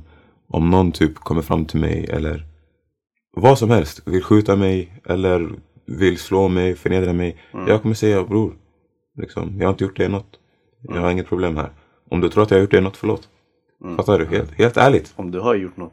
[0.48, 2.44] om någon typ kommer fram till mig eller
[3.36, 5.50] vad som helst, vill skjuta mig eller
[5.86, 7.36] vill slå mig, förnedra mig.
[7.68, 8.52] Jag kommer säga bror,
[9.18, 10.38] liksom, jag har inte gjort dig något.
[10.82, 11.70] Jag har inget problem här.
[12.10, 13.28] Om du tror att jag har gjort dig något, förlåt.
[13.96, 14.24] Fattar du?
[14.26, 15.12] Helt, helt ärligt.
[15.16, 15.92] Om du har gjort något.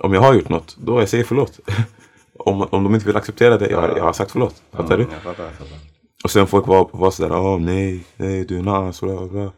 [0.00, 1.60] Om jag har gjort något, då jag säger förlåt.
[2.38, 4.62] om, om de inte vill acceptera det, jag, har- jag har sagt förlåt.
[4.72, 5.02] Fattar du?
[5.12, 5.44] Jag fattar.
[5.44, 5.78] Jag fattar.
[6.24, 9.26] Och sen folk var, var sådär, ah, nej, nej, du är en as, bla bla
[9.28, 9.52] bla.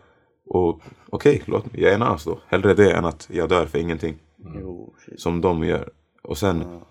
[0.47, 2.39] Och okej, låt mig, jag är en as då.
[2.47, 4.19] Hellre det än att jag dör för ingenting.
[4.99, 5.21] Shit.
[5.21, 5.91] Som de gör.
[6.23, 6.87] Och sen, Ja.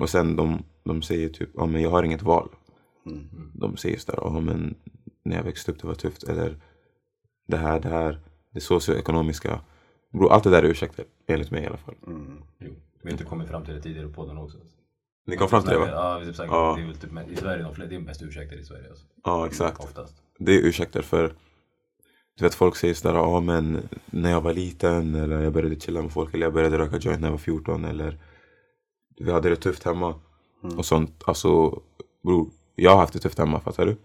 [0.00, 2.48] och sen de, de säger typ, ja men jag har inget val.
[3.06, 3.28] Mm.
[3.54, 4.74] De säger sådär, ja men
[5.24, 6.22] när jag växte upp det var tufft.
[6.22, 6.56] Eller
[7.48, 9.60] det här, det här, det socioekonomiska.
[10.12, 11.94] Bro, allt det där är ursäkter, enligt mig i alla fall.
[12.06, 12.42] Mm.
[12.58, 12.72] Jo.
[13.02, 14.58] Vi har inte kommit fram till det tidigare på podden också.
[15.30, 15.88] Ni kom fram till det va?
[15.88, 16.74] Ja, vi typ sagt, Ja.
[16.76, 19.04] det är väl typ, i Sverige, de det är mest ursäkter i Sverige alltså.
[19.24, 19.84] Ja, exakt.
[19.84, 20.14] Oftast.
[20.38, 21.34] Det är ursäkter för
[22.36, 26.02] du vet folk säger sådär, ja men när jag var liten eller jag började chilla
[26.02, 28.18] med folk eller jag började röka joint när jag var 14 eller
[29.18, 30.14] vi hade det tufft hemma
[30.76, 31.22] och sånt.
[31.26, 31.80] Alltså
[32.24, 33.96] bror, jag har haft det tufft hemma, fattar du?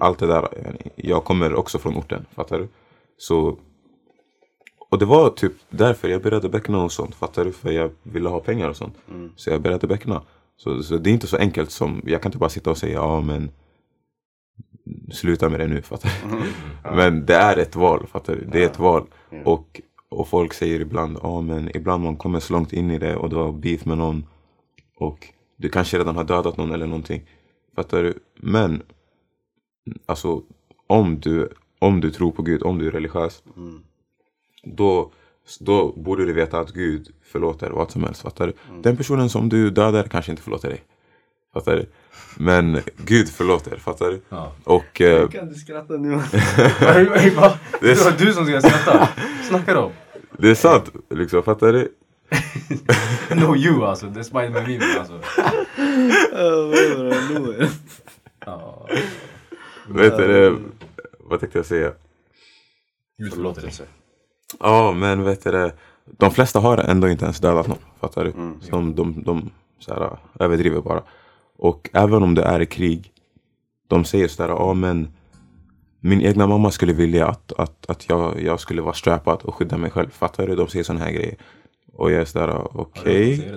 [0.00, 0.48] Allt det där,
[0.96, 2.68] jag kommer också från orten, fattar du?
[3.16, 3.58] Så
[4.90, 7.52] och det var typ därför jag började beckna och sånt, fattar du?
[7.52, 8.94] För jag ville ha pengar och sånt.
[9.36, 10.22] Så jag började beckna.
[10.56, 12.92] Så, så det är inte så enkelt som, jag kan inte bara sitta och säga
[12.94, 13.50] ja men
[15.12, 16.42] sluta med det nu, fattar du?
[16.96, 18.44] Men det är ett val, fattar du?
[18.52, 19.06] Det är ett val.
[19.30, 19.38] Ja.
[19.44, 23.16] Och, och folk säger ibland, ja men ibland man kommer så långt in i det
[23.16, 24.26] och du har beef med någon
[24.96, 27.22] och du kanske redan har dödat någon eller någonting.
[27.76, 28.14] Fattar du?
[28.36, 28.82] Men
[30.06, 30.42] alltså
[30.86, 33.82] om du, om du tror på Gud, om du är religiös Mm.
[34.64, 35.10] då,
[35.60, 38.22] då borde du veta att Gud förlåter vad som helst.
[38.22, 38.52] Fattar du?
[38.68, 38.82] Mm.
[38.82, 40.82] Den personen som du dödar kanske inte förlåter dig.
[41.54, 41.86] Fattar du?
[42.36, 44.20] Men Gud förlåter, fattar du?
[44.28, 44.52] Ja.
[44.64, 46.08] Och eh, Kan du skratta nu?
[47.80, 49.08] Det var du som ska skratta.
[49.48, 49.92] Snackar om.
[50.38, 51.92] det är sant, liksom, fattar du?
[53.36, 54.06] No you alltså.
[54.06, 55.20] Det är Spiderman meme alltså.
[58.46, 58.88] Ja.
[59.88, 60.58] Vet du,
[61.18, 61.92] vad tänkte jag säga?
[63.18, 63.72] Gud förlåter dig.
[64.60, 65.72] Ja, men vet du det,
[66.04, 67.78] de flesta har ändå inte ens dödat någon.
[68.00, 68.30] Fattar du?
[68.30, 68.60] Mm.
[68.60, 71.02] Så de, de, de så här, överdriver bara.
[71.58, 73.12] Och även om det är krig,
[73.88, 75.08] de säger sådär, ja men
[76.00, 79.76] min egna mamma skulle vilja att, att, att jag, jag skulle vara strappad och skydda
[79.76, 80.10] mig själv.
[80.10, 80.56] Fattar du?
[80.56, 81.36] De säger sådana här grejer.
[81.92, 83.52] Och jag är sådär, okej.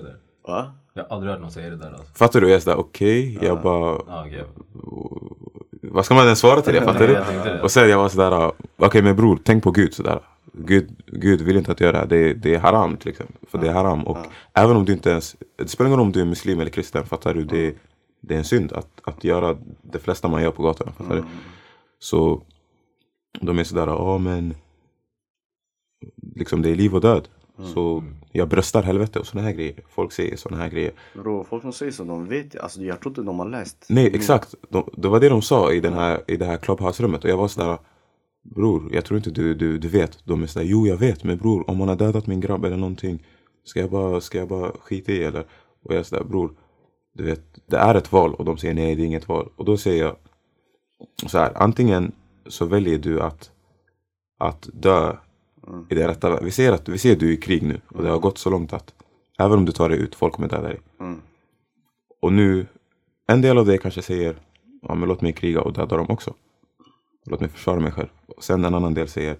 [0.47, 0.73] Va?
[0.93, 2.13] Jag har aldrig hört någon säga det där alltså.
[2.13, 2.47] Fattar du?
[2.47, 3.39] Jag är sådär, okej.
[3.41, 4.43] Jag bara, Ja, okej.
[5.91, 6.81] Vad ska man ens svara till det?
[6.81, 7.61] Fattar du?
[7.61, 10.19] Och sen jag var sådär, okej men bror, tänk på Gud sådär.
[10.53, 13.35] Gud, Gud vill inte att göra det här, det, är- det är haram till exempel.
[13.49, 14.03] För det är haram.
[14.07, 14.17] Och
[14.53, 17.05] även om du inte ens, det spelar ingen roll om du är muslim eller kristen,
[17.05, 17.43] fattar du?
[17.43, 17.75] Det,
[18.21, 21.23] det är en synd att, att göra det flesta man gör på gatorna, fattar du?
[21.99, 22.41] Så
[23.41, 24.55] de är sådär, ja men
[26.35, 27.27] liksom det är liv och död.
[27.63, 29.75] Så jag bröstar helvete och såna här grejer.
[29.89, 30.93] Folk säger såna här grejer.
[31.13, 33.85] Bro, folk som säger så, de vet alltså jag tror inte de har läst.
[33.89, 37.23] Nej exakt, de, det var det de sa i, den här, i det här clubhouse-rummet
[37.23, 37.77] och jag var sådär
[38.55, 40.19] Bror, jag tror inte du, du, du vet.
[40.23, 42.77] De är sådär, jo jag vet men bror om man har dödat min grabb eller
[42.77, 43.23] någonting
[43.63, 45.45] Ska jag bara, ska jag bara skita i eller?
[45.83, 46.51] Och jag är sådär, bror
[47.13, 49.65] Du vet, det är ett val och de säger nej det är inget val Och
[49.65, 50.15] då säger jag
[51.29, 52.11] så här, antingen
[52.47, 53.51] så väljer du att
[54.39, 55.15] Att dö
[55.89, 58.03] i det rätta Vi ser att vi ser att du är i krig nu och
[58.03, 58.93] det har gått så långt att
[59.39, 61.21] Även om du tar dig ut, folk kommer döda dig Mm.
[62.21, 62.65] och nu,
[63.27, 64.35] en del av dig kanske säger
[64.81, 66.33] ja, men låt mig kriga och döda dem också.
[67.25, 68.07] Låt mig försvara mig själv.
[68.27, 69.37] Och sen en annan del säger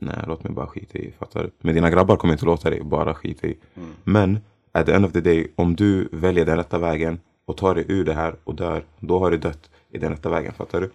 [0.00, 1.12] nej, låt mig bara skita i.
[1.18, 1.50] Fattar du?
[1.60, 3.58] Men dina grabbar kommer inte låta dig bara skita i.
[4.04, 4.38] Men
[4.72, 7.84] at the end of the day, om du väljer den rätta vägen och tar dig
[7.88, 10.52] ur det här och dör, då har du dött i den rätta vägen.
[10.52, 10.90] Fattar du?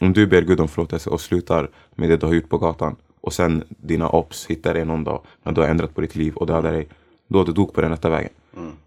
[0.00, 2.96] Om du ber Gud om förlåtelse och slutar med det du har gjort på gatan
[3.22, 6.34] och sen dina ops hittar dig någon dag när du har ändrat på ditt liv
[6.34, 6.88] och dödar dig.
[7.28, 8.32] Då du dog på den rätta vägen.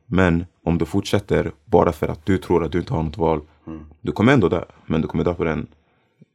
[0.06, 3.42] Men om du fortsätter bara för att du tror att du inte har något val.
[4.02, 4.64] Du kommer ändå dö.
[4.86, 5.68] Men du kommer dö på den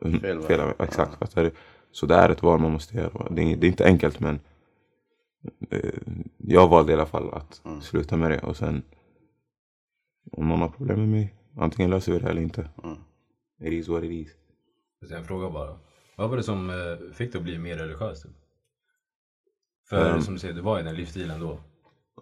[0.05, 0.75] mm, Fel fel väg.
[0.79, 1.35] Exakt.
[1.35, 1.51] du?
[1.93, 3.29] Så det är ett val man måste göra.
[3.31, 4.41] Det är, det är inte enkelt men
[5.71, 5.91] eh,
[6.37, 8.83] jag valde i alla fall att sluta med det och sen
[10.33, 12.69] om någon har problem med mig, antingen löser vi det eller inte.
[13.61, 14.29] It is what it is.
[15.09, 15.79] Så En fråga bara.
[16.21, 18.23] Vad var det som eh, fick dig att bli mer religiös?
[18.23, 18.31] Typ?
[19.89, 20.23] För Ehm.
[20.23, 21.59] som du säger, du var i den livsstilen då.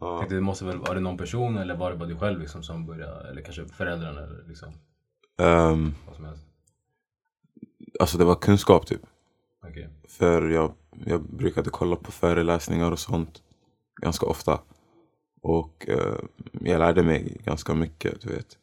[0.00, 0.18] Ja.
[0.18, 2.62] Tänkte, det måste väl, var det någon person eller var det bara du själv liksom,
[2.62, 3.28] som började?
[3.28, 4.72] Eller kanske föräldrarna eller liksom,
[5.38, 6.44] Ehm, vad som helst?
[8.00, 9.00] alltså det var kunskap typ.
[9.62, 9.88] Okej.
[10.08, 10.72] För jag,
[11.06, 13.42] jag brukade kolla på föreläsningar och sånt
[14.02, 14.60] ganska ofta.
[15.42, 16.14] Och eh,
[16.60, 18.58] jag lärde mig ganska mycket, du vet.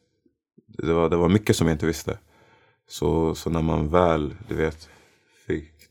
[0.66, 2.18] Det var, det var mycket som jag inte visste.
[2.88, 4.88] Så, så när man väl, du vet,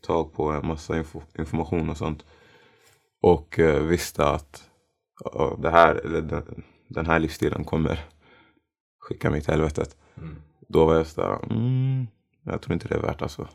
[0.06, 2.24] tag på en massa info, information och sånt.
[3.22, 4.70] Och eh, visste att
[5.24, 8.04] ja, det här, eller den, den här livsstilen kommer
[8.98, 9.96] skicka mig till helvetet.
[10.16, 10.36] Mm.
[10.68, 12.06] Då var jag sådär, mm,
[12.44, 13.48] jag tror inte det är värt alltså.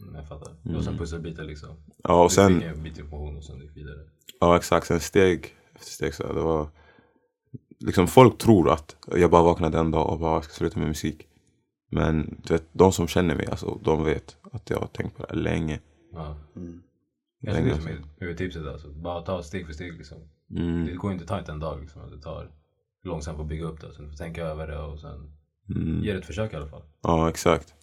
[0.00, 0.52] Mm, Jag fattar.
[0.62, 1.76] Det var som pusselbitar liksom.
[2.02, 3.98] Ja, och Du sen, fick en bit information och sen gick vidare.
[4.40, 6.68] Ja exakt, sen steg efter steg så det var
[7.80, 10.88] liksom folk tror att jag bara vaknade en dag och bara jag ska sluta med
[10.88, 11.26] musik.
[11.90, 15.22] Men du vet, de som känner mig, alltså, de vet att jag har tänkt på
[15.22, 15.80] det här länge.
[16.12, 16.36] Ja.
[16.56, 16.82] Mm.
[17.44, 18.88] Kanske Länge det som är huvudtipset alltså.
[18.88, 20.18] Bara ta steg för steg liksom.
[20.50, 22.10] Mm, Det går inte att ta inte en dag liksom.
[22.10, 22.50] Det tar
[23.02, 23.92] långsamt att bygga upp det.
[23.92, 25.32] Så du får tänka över det och sen
[25.70, 26.04] mm.
[26.04, 26.82] ge det ett försök i alla fall.
[27.02, 27.74] Ja exakt.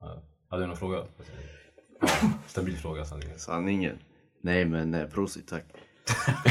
[0.00, 0.22] Ja.
[0.48, 1.04] Hade du någon fråga?
[2.00, 2.08] Ja,
[2.46, 3.38] stabil fråga sanningen.
[3.38, 3.98] Sanningen.
[4.40, 5.64] Nej men eh, prosit tack.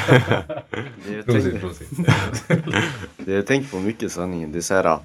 [1.08, 1.90] det, jag Prosit, prosit.
[3.26, 5.00] det jag tänkt på mycket sanningen, det är såhär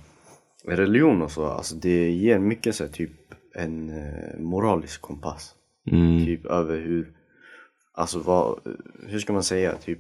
[0.65, 3.11] religion och så, alltså det ger mycket så här, typ
[3.63, 5.55] en eh, moralisk kompass.
[5.91, 7.13] Mm, Typ över hur,
[7.93, 8.61] alltså vad,
[9.09, 9.99] hur ska man säga, typ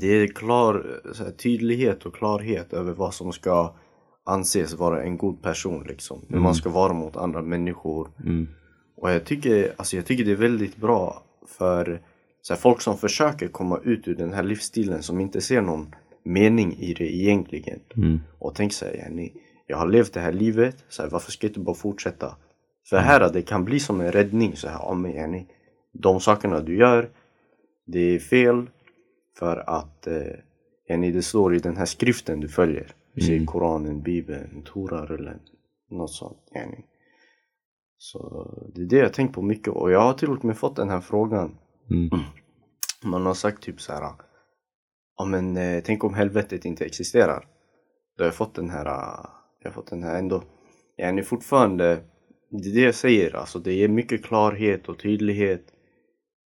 [0.00, 3.74] det är klar här, tydlighet och klarhet över vad som ska
[4.24, 6.20] anses vara en god person liksom.
[6.28, 8.08] Hur man ska vara mot andra människor.
[8.24, 8.48] mm,
[8.96, 12.02] Och jag tycker, alltså jag tycker det är väldigt bra för
[12.42, 15.94] så här, folk som försöker komma ut ur den här livsstilen som inte ser någon
[16.24, 17.80] mening i det egentligen.
[17.96, 18.94] mm, Och tänker såhär,
[19.68, 22.36] jag har levt det här livet, så här, varför ska jag inte bara fortsätta?
[22.88, 24.56] För här det kan bli som en räddning.
[24.56, 25.46] Så här, men, yani,
[25.92, 27.10] de sakerna du gör,
[27.86, 28.66] det är fel
[29.38, 32.92] för att eh, det står i den här skriften du följer.
[33.12, 35.38] Vi säger Koranen, Bibeln, Toran eller
[35.90, 36.38] något sånt.
[36.54, 36.84] Yani.
[37.98, 40.76] Så det är det jag tänkt på mycket och jag har till och med fått
[40.76, 41.58] den här frågan.
[41.90, 42.10] mm,
[43.04, 44.12] Man har sagt typ så här.
[45.16, 47.46] Ja men eh, tänk om helvetet inte existerar.
[48.16, 49.26] Då har jag fått den här,
[49.62, 50.42] jag har fått den här ändå.
[50.96, 51.98] Jag är fortfarande,
[52.50, 53.58] det är det jag säger alltså.
[53.58, 55.62] Det ger mycket klarhet och tydlighet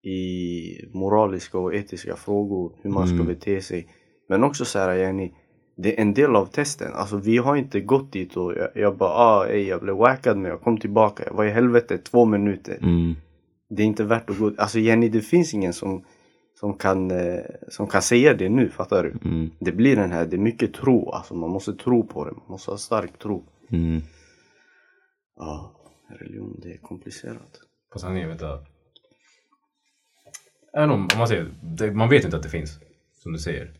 [0.05, 2.73] i moraliska och etiska frågor.
[2.83, 3.27] Hur man ska Mm.
[3.27, 3.89] bete sig.
[4.29, 5.33] Men också så här, yani,
[5.77, 6.93] det är en del av testen.
[6.95, 10.37] Alltså vi har inte gått dit och jag, jag bara ah, ey, jag blev wackad
[10.37, 11.23] men jag kom tillbaka.
[11.27, 13.15] Jag var i helvete två minuter mm,
[13.71, 14.53] det är inte värt att gå...
[14.59, 16.05] Alltså Jenny, det finns ingen som,
[16.63, 19.29] som, kan, eh, som kan säga det nu, fattar du?
[19.29, 22.33] mm, Det blir den här, det är mycket tro, alltså man måste tro på det,
[22.33, 23.45] man måste ha stark tro.
[23.71, 24.03] mm.
[25.37, 25.73] Ja,
[26.21, 27.61] religion, det är komplicerat.
[27.93, 28.59] På sanningen, vänta.
[30.77, 32.79] Även om, om man säger, det, man vet inte att det finns.
[33.23, 33.71] Som du säger.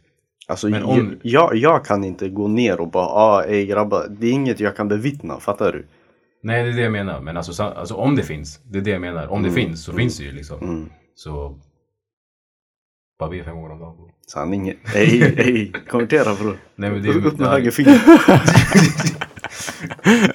[0.49, 4.27] Alltså Men om- jag, jag, kan inte gå ner och bara ah, ey grabbar, det
[4.27, 5.87] är inget jag kan bevittna, fattar du?
[6.43, 7.21] Nej, det är det jag menar.
[7.21, 9.27] Men alltså, alltså om det finns, det är det jag menar.
[9.27, 10.59] Om det finns så finns det ju liksom.
[10.63, 10.91] Mm.
[11.15, 11.59] Så...
[13.23, 14.11] Bara be fem gånger om dagen.
[14.27, 14.77] Sanningen.
[14.95, 16.59] Ey, ey, konvertera bror.
[16.75, 18.01] Nej men det är Upp med höger finger.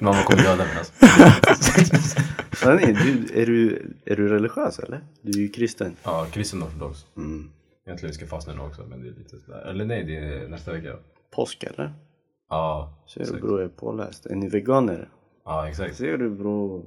[0.04, 0.92] Mamma kommer döda mig alltså.
[2.56, 5.00] Sanningen, du, är, du, är du religiös eller?
[5.22, 5.96] Du är ju kristen.
[6.02, 7.06] Ja, kristen ortodox.
[7.16, 7.50] Mm.
[7.86, 9.66] Egentligen ska fastna nu också men det är lite sådär.
[9.70, 10.96] Eller nej, det är nästa vecka.
[11.34, 11.92] Påsk eller?
[12.48, 14.26] Ja, Ser du bror, jag är påläst.
[14.26, 15.08] Är ni veganer?
[15.44, 15.96] Ja, exakt.
[15.96, 16.84] Ser du bror?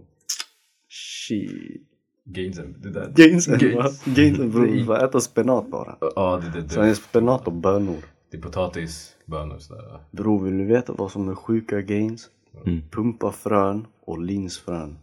[0.90, 1.91] Shit.
[2.26, 3.12] Gainsen, det där.
[3.16, 3.60] Gainsen?
[3.60, 4.04] Gains.
[4.06, 5.96] Gainsen bror, Det du är- får äta spenat bara.
[6.16, 7.98] Ja, det, det, Sen är det, spenat och bönor.
[8.32, 10.00] det är potatis, bönor sådär.
[10.12, 12.30] Bror, vill du veta vad som är sjuka gains?
[12.66, 12.82] Mm.
[12.92, 14.98] Pumpafrön och linsfrön.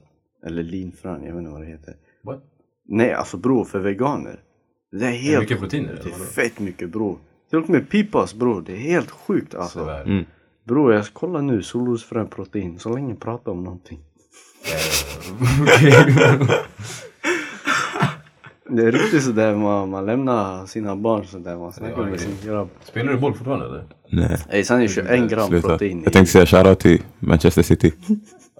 [0.46, 1.94] Eller linfrön, jag vet inte vad det heter.
[2.24, 2.42] What?
[2.88, 4.40] Nej, alltså bror, för veganer.
[4.92, 5.40] Det är Är det helt...
[5.40, 7.18] mycket proteiner Det är fett mycket bror.
[7.50, 9.81] Till och med pipas bror, det är helt sjukt alltså.
[9.90, 10.24] Mm.
[10.64, 13.98] Bror, jag ska kolla nu, solrosfrön protein, så länge jag pratar om någonting.
[18.68, 22.68] Det är riktigt sådär man, man lämnar sina barn sådär, man snackar med sin grabb.
[22.85, 23.85] Spelar du boll fortfarande eller?
[24.11, 25.68] Nej, Ey, sen är 21 gram sluta.
[25.68, 27.92] protein Jag tänkte säga shoutout till Manchester City.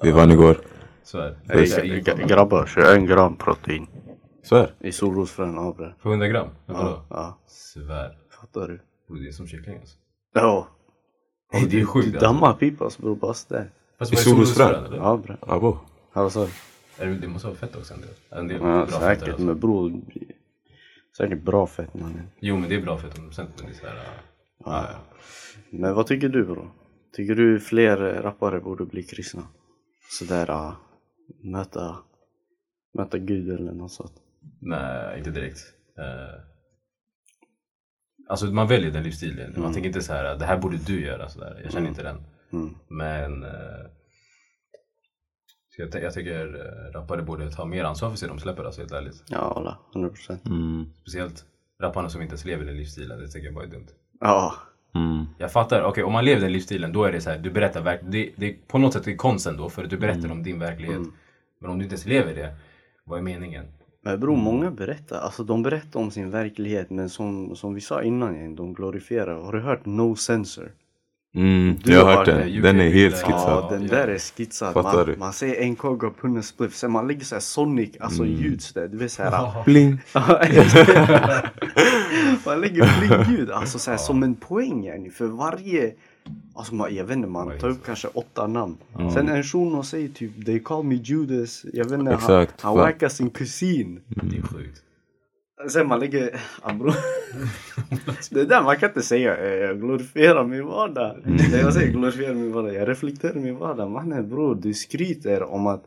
[0.03, 0.61] Vi vann igår.
[1.05, 1.37] Så här.
[1.49, 3.87] Ey, grabbar, 21 gram protein.
[4.45, 4.75] Svär.
[4.81, 5.93] I solrosfrön, ja bre.
[6.03, 6.49] För 100 gram?
[6.67, 8.11] Ja, ja, Svär.
[8.41, 8.81] fattar du?
[9.23, 9.97] Det är som kyckling alltså.
[10.35, 10.67] Ja.
[11.55, 12.21] Ey, det är Du sjukt alltså.
[12.21, 13.71] dammar pipas bror, bara sådär.
[14.13, 14.95] I solrosfrön?
[14.97, 15.37] Ja bre.
[15.41, 15.79] Abo.
[16.15, 16.51] Ja, vad sa du?
[16.99, 17.95] Det, måste vara fett också
[18.31, 18.61] en del.
[18.61, 19.43] Ja, säkert, alltså.
[19.43, 20.01] men bror.
[21.17, 22.27] Säkert bra fett mannen.
[22.41, 23.97] Jo men det är bra fett 100% men det är såhär...
[24.65, 24.87] Ja.
[24.91, 25.01] ja.
[25.71, 26.71] Men vad tycker du bro?
[27.13, 29.43] Tycker du fler rappare borde bli kristna?
[30.11, 30.77] Sådär, uh,
[31.41, 31.97] möta,
[32.95, 34.13] möta Gud eller något sånt.
[34.61, 35.59] Nej, inte direkt.
[35.99, 36.41] Eh,
[38.29, 39.55] alltså man väljer den livsstilen.
[39.57, 41.61] Man tänker inte så här, det här borde du göra sådär.
[41.63, 42.17] Jag känner inte den.
[42.53, 42.75] Mm.
[42.89, 43.87] Men eh,
[45.79, 48.81] så jag, jag tycker eh, rappare borde ta mer ansvar för sig de släpper alltså
[48.81, 49.25] helt ärligt.
[49.29, 49.79] Ja, alla.
[49.93, 50.47] 100 procent.
[50.47, 50.87] Mm.
[51.01, 51.45] Speciellt
[51.83, 53.21] rapparna som inte ens lever den livsstilen.
[53.21, 53.87] Det tycker jag bara är dumt.
[54.21, 54.55] Ja.
[54.95, 55.25] Mm.
[55.39, 57.81] Jag fattar, okej om man lever den livsstilen då är det så här, du berättar
[57.83, 60.59] verk- det, det, på något sätt är konsten då för att du berättar om din
[60.59, 61.01] verklighet.
[61.61, 62.55] Men om du inte ens lever det,
[63.05, 63.65] vad är meningen?
[64.03, 65.21] Men bror, många berättar.
[65.21, 69.41] Alltså de berättar om sin verklighet men som, som vi sa innan igen, de glorifierar.
[69.41, 70.73] Har du hört No Censor?
[71.35, 71.77] Mm.
[71.85, 72.63] Du Jag har hört det, den.
[72.63, 73.65] Den är helt skitsad.
[73.65, 74.75] Ja, den där är skitsad.
[74.75, 75.17] Fattar Man, du?
[75.17, 78.89] man säger en kogg av punna spliff, sen man lägger såhär Sonic, alltså ljud sådär.
[78.89, 79.65] Du vet såhär.
[79.65, 79.99] Bling.
[82.47, 85.11] man lägger blingljud, alltså såhär som en poäng yani.
[85.11, 85.93] För varje,
[86.55, 88.77] alltså man, jag vet inte, man tar upp kanske åtta namn.
[89.15, 93.09] Sen en shuno säger typ They call me Judas, jag vet inte, han, han wackar
[93.09, 94.01] sin kusin.
[94.07, 94.83] Det är sjukt.
[95.67, 96.93] Sen man lägger, ah, bro.
[98.31, 101.17] Det där man kan inte säga, eh, jag glorifierar min vardag.
[101.25, 103.91] När jag säger glorifierar min vardag, jag reflekterar min vardag.
[103.91, 105.85] Mannen bror, du skryter om att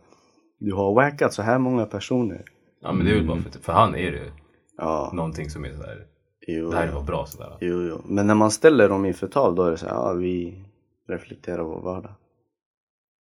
[0.59, 2.43] du har wackat så här många personer.
[2.81, 4.31] Ja men det är väl bara för, för han är det
[4.77, 6.05] Ja, någonting som är sådär,
[6.47, 6.69] jo.
[6.71, 7.57] det här var bra sådär.
[7.59, 8.01] Jo, jo.
[8.05, 10.63] Men när man ställer dem inför tal då är det så här, ja vi
[11.09, 12.11] reflekterar vår vardag.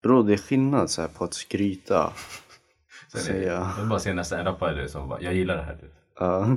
[0.02, 2.12] Bro, det är skillnad så här, på att skryta.
[3.14, 5.62] Sen är det, jag vill bara se nästan en rappare som bara, jag gillar det
[5.62, 5.76] här.
[5.76, 5.92] Typ.
[6.20, 6.56] Ja.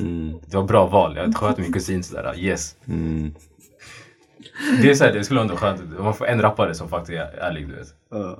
[0.00, 0.32] Mm.
[0.46, 2.76] Det var bra val, jag sköt min kusin sådär, yes.
[2.86, 3.30] Mm.
[4.82, 7.68] Det är såhär, det skulle vara skönt man får en rappare som faktiskt är ärlig
[7.68, 7.94] du vet.
[8.10, 8.38] Ja.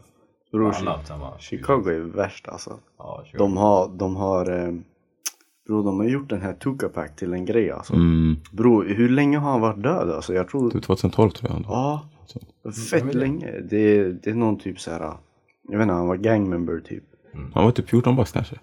[0.53, 1.01] Bror, Alla.
[1.39, 2.79] Chicago är värst alltså.
[2.99, 3.25] Ja.
[3.39, 4.75] De har, de har, eh,
[5.67, 7.95] bro, de har gjort den här Tucapac till en grej alltså.
[7.95, 8.37] Mm.
[8.53, 10.35] Bro, hur länge har han varit död alltså?
[10.35, 11.57] Jag tror, Typ 2012 tror jag.
[11.57, 11.69] ändå.
[11.69, 12.09] ja,
[12.91, 13.19] fett är det?
[13.19, 13.61] länge.
[13.61, 15.01] Det, det är någon typ så här.
[15.69, 17.05] jag vet inte, han var gangmember typ.
[17.55, 18.57] Han var typ 14 bast kanske.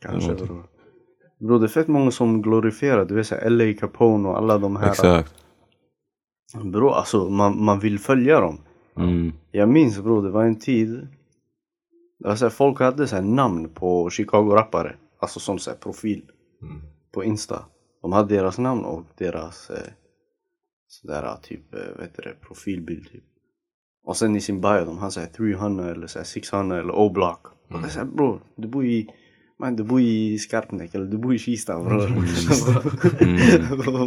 [0.00, 0.62] Kanske bro.
[1.38, 4.76] Bro, det är fett många som glorifierar, du vet såhär LA Capone och alla de
[4.76, 4.90] här.
[4.90, 5.34] Exakt.
[6.64, 8.58] Bro, alltså man, man vill följa dem.
[8.96, 9.32] Mm.
[9.50, 11.08] Jag minns bro, det var en tid.
[12.18, 14.96] Det var så här, folk hade så namn på Chicago-rappare.
[15.18, 16.22] Alltså som så profil.
[16.62, 16.82] Mm.
[17.12, 17.64] På Insta.
[18.02, 19.92] De hade deras namn och deras eh,
[20.88, 23.24] sådär typ, eh, vad heter det, profilbild typ.
[24.04, 27.46] Och sen i sin bio, de hade såhär 300 eller såhär 600 eller O-block.
[27.46, 29.10] Och det är såhär bror, du bor i
[29.58, 32.08] Man, du bor i Skarpnäck eller du bor i Kista bror.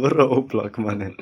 [0.00, 1.16] Vadå O-block mannen?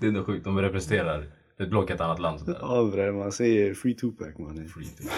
[0.00, 1.26] Det är ändå sjukt, de representerar
[1.58, 2.40] ett block i ett annat land.
[2.40, 2.58] Sådär.
[2.60, 4.68] Ja bre, man säger free Tupac mannen.
[4.68, 5.10] Free typ.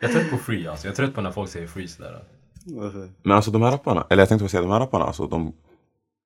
[0.00, 0.86] Jag är trött på free alltså.
[0.86, 2.24] Jag är trött på när folk säger free sådär.
[2.64, 3.08] Varför?
[3.22, 5.52] Men alltså de här rapparna, eller jag tänkte bara säga de här rapparna, alltså de...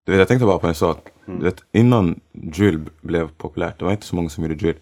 [0.04, 1.08] Du vet, jag tänkte bara på en sak.
[1.26, 4.76] Du vet, innan drill blev populärt, det var inte så många som gjorde drill.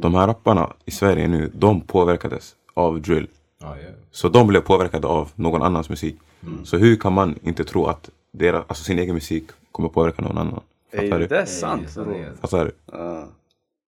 [0.00, 3.26] De här rapparna i Sverige nu, de påverkades av drill.
[3.60, 3.88] Ja, ja.
[4.10, 6.16] Så de blev påverkade av någon annans musik.
[6.64, 10.38] Så hur kan man inte tro att deras, alltså sin egen musik kommer påverka någon
[10.38, 10.60] annan.
[10.92, 11.34] Ey, Fattar det du?
[11.36, 12.32] är sant Ey, bror.
[12.40, 12.72] Fattar du?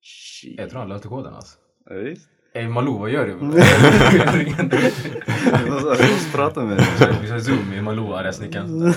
[0.01, 0.59] Shit.
[0.59, 1.57] Jag tror han löste koden alltså.
[1.89, 2.27] Ja, visst.
[2.53, 3.31] Ey Malou, vad gör du?
[3.31, 3.63] Jag måste-
[6.03, 6.85] jag måste prata med dig.
[7.21, 8.79] Vi kör zoom med Malou, arga snickaren.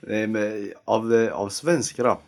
[0.00, 2.22] Nej, men av, eh, av svensk rap,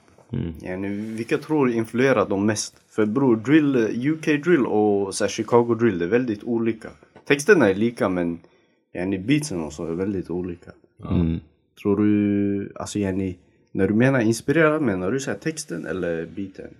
[0.63, 2.75] yani, vilka tror du influerar dem mest?
[2.91, 6.89] För bror, drill, eh, UK drill och så här, Chicago drill det är väldigt olika.
[7.25, 8.39] Texterna är lika men
[8.95, 10.71] yani, beatsen och så är väldigt olika.
[11.11, 11.41] Mm.
[11.83, 13.39] Tror du, alltså yani,
[13.73, 16.75] när du menar inspirerad menar du så här, texten eller beaten?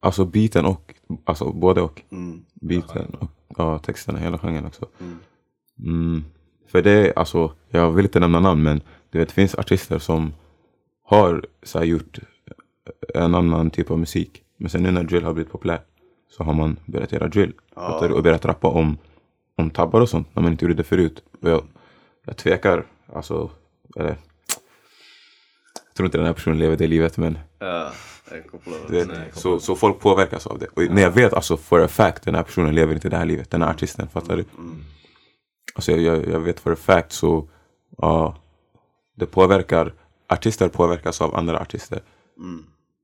[0.00, 0.94] Alltså beaten och,
[1.24, 2.02] alltså både och.
[2.10, 2.44] Mm.
[2.54, 4.86] Beaten och ja, texterna, hela genren också.
[5.78, 6.24] Mm.
[6.68, 8.80] För det är alltså, jag vill inte nämna namn men
[9.10, 10.32] du vet, det finns artister som
[11.04, 12.18] har så här, gjort
[13.14, 14.42] en annan typ av musik.
[14.56, 15.80] Men sen nu när drill har blivit populär
[16.30, 17.52] så har man börjat göra drill.
[17.74, 18.14] Du?
[18.14, 18.98] Och börjat rappa om,
[19.56, 21.22] om tabbar och sånt när man inte gjorde det förut.
[21.42, 21.64] Och jag,
[22.24, 23.50] jag tvekar, alltså,
[23.96, 24.08] eller
[25.86, 27.92] jag tror inte den här personen lever det livet men Ja,
[28.88, 30.66] vet, Nej, så, så folk påverkas av det.
[30.66, 33.24] Och när jag vet alltså for a fact, den här personen lever inte det här
[33.24, 33.50] livet.
[33.50, 34.44] Den här artisten, fattar du?
[35.74, 37.48] Alltså jag, jag, jag vet for a fact så,
[37.98, 38.36] ja,
[39.16, 39.92] det påverkar,
[40.28, 42.00] artister påverkas av andra artister.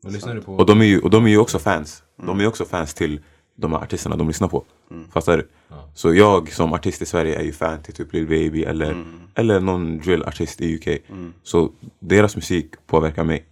[0.02, 0.54] Vad lyssnar du på?
[0.54, 2.02] Och de är ju, och de är ju också fans.
[2.26, 3.20] De är ju också fans till
[3.56, 4.64] de här artisterna de lyssnar på.
[5.12, 5.48] Fattar du?
[5.94, 9.60] Så jag som artist i Sverige är ju fan till typ Lil Baby eller, eller
[9.60, 11.02] någon drillartist i UK.
[11.42, 13.46] Så deras musik påverkar mig.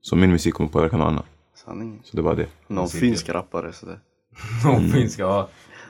[0.00, 1.24] Så min musik kommer påverka någon annan.
[1.64, 2.00] Sanning.
[2.04, 2.46] Så det var det.
[2.66, 3.98] Någon Musik, finsk rappare sådär.
[4.64, 5.48] Någon finska, ja.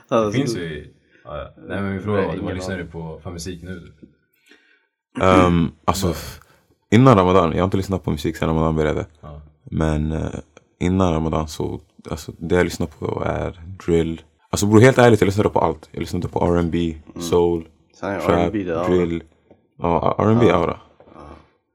[0.09, 0.93] Det Alltså, finns ju.
[1.23, 1.53] Ja, ja.
[1.67, 3.93] Nej men min fråga var, vad lyssnar du på för musik nu?
[5.21, 6.13] Um, alltså,
[6.91, 9.05] innan Ramadan, jag har inte lyssnat på musik sedan Ramadan började.
[9.21, 9.41] Ja.
[9.71, 10.29] Men eh,
[10.79, 14.21] innan Ramadan så, alltså det jag lyssnar på är drill.
[14.49, 15.89] Alltså bror helt ärligt, jag lyssnade på allt.
[15.91, 18.51] Jag lyssnade på R&B, soul, Sanning, trap,
[18.87, 19.23] drill.
[19.77, 20.79] Ja, R&B aura.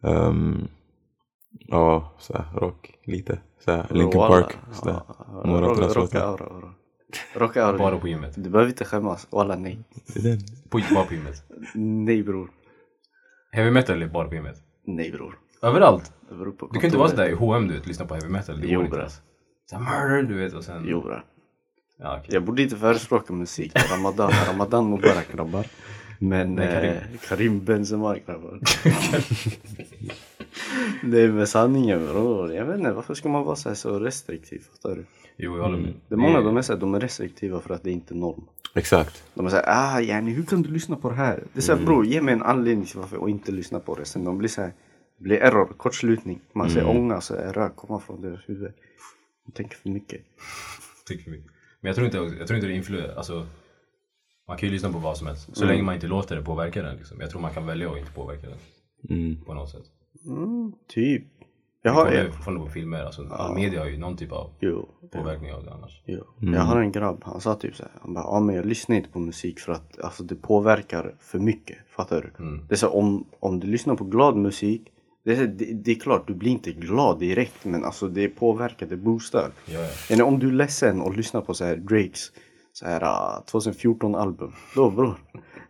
[0.03, 0.69] Um,
[1.51, 3.39] ja, såhär rock lite.
[3.65, 4.35] Såhär Linkin Walla.
[4.43, 4.57] Park.
[4.73, 5.01] Sådär.
[5.45, 6.73] Några av Rock- deras låtar.
[7.35, 7.79] Rocka aura.
[7.79, 8.35] Bara på gymmet.
[8.37, 9.27] Du behöver inte skämmas.
[9.31, 9.79] Walla nej.
[10.69, 11.43] På, bara på gymmet.
[11.75, 12.51] Nej bror.
[13.53, 14.57] Heavy metal är bara på gymmet.
[14.87, 15.39] Nej bror.
[15.63, 16.13] Överallt.
[16.29, 18.61] Det på Du kan inte vara sådär i H&M du vet, lyssna på heavy metal.
[18.61, 19.11] Det Jo, går inte.
[19.71, 20.85] Såhär murder du vet och sen...
[20.89, 21.25] Jo bror.
[21.99, 22.35] Ja, okej.
[22.35, 23.73] Jag borde inte förespråka musik.
[23.91, 24.31] Ramadan.
[24.49, 25.67] Ramadan Mubarak grabbar.
[26.19, 26.91] Men Nej, Karim.
[26.93, 28.61] Eh, Karim Benzema grabbar.
[31.03, 32.53] Nej men sanningen bror.
[32.53, 34.63] Jag vet inte varför ska man vara så, här så restriktiv?
[34.73, 35.05] Fattar du?
[35.37, 35.95] Jo, jag håller med.
[36.09, 38.17] Det är många de är, så här, de är restriktiva för att det inte är
[38.17, 38.45] norm.
[38.75, 39.25] Exakt.
[39.35, 41.45] De är såhär, ah yani, hur kan du lyssna på det här?
[41.53, 44.05] Det är såhär bror, ge mig en anledning till varför jag inte lyssnar på det.
[44.05, 44.75] Sen de blir såhär, det
[45.19, 46.41] blir error, kortslutning.
[46.53, 48.73] Man ser ånga, så är rök komma från deras huvud.
[49.47, 50.21] De tänker för mycket.
[51.07, 51.39] Tycker vi.
[51.81, 53.47] Men jag tror inte, jag tror inte det influerar, alltså
[54.49, 55.57] man kan ju lyssna på vad som helst.
[55.57, 57.21] Så länge man inte låter det påverka den liksom.
[57.21, 58.59] Jag tror man kan välja att inte påverka den.
[59.11, 59.45] Mm.
[59.45, 59.85] På något sätt.
[60.27, 61.25] Mm, typ.
[61.83, 64.89] Jag har, jag, fortfarande på filmer, alltså all media har ju någon typ av jo,
[65.13, 66.03] påverkning av det annars.
[66.07, 66.25] jo.
[66.41, 69.09] jag har en grabb, han sa typ såhär, han bara, ja men jag lyssnar inte
[69.09, 71.77] på musik för att alltså, det påverkar för mycket.
[71.89, 72.45] Fattar du?
[72.69, 74.93] Det är så om, om du lyssnar på glad musik,
[75.27, 78.97] det det, det är klart, du blir inte glad direkt men alltså det påverkar, det
[78.97, 79.51] boostar.
[79.67, 80.25] Ja, ja.
[80.25, 82.33] Om du är ledsen och lyssnar på så här Drakes
[82.73, 84.53] så här, ah, 2014 album.
[84.75, 85.17] Då bror.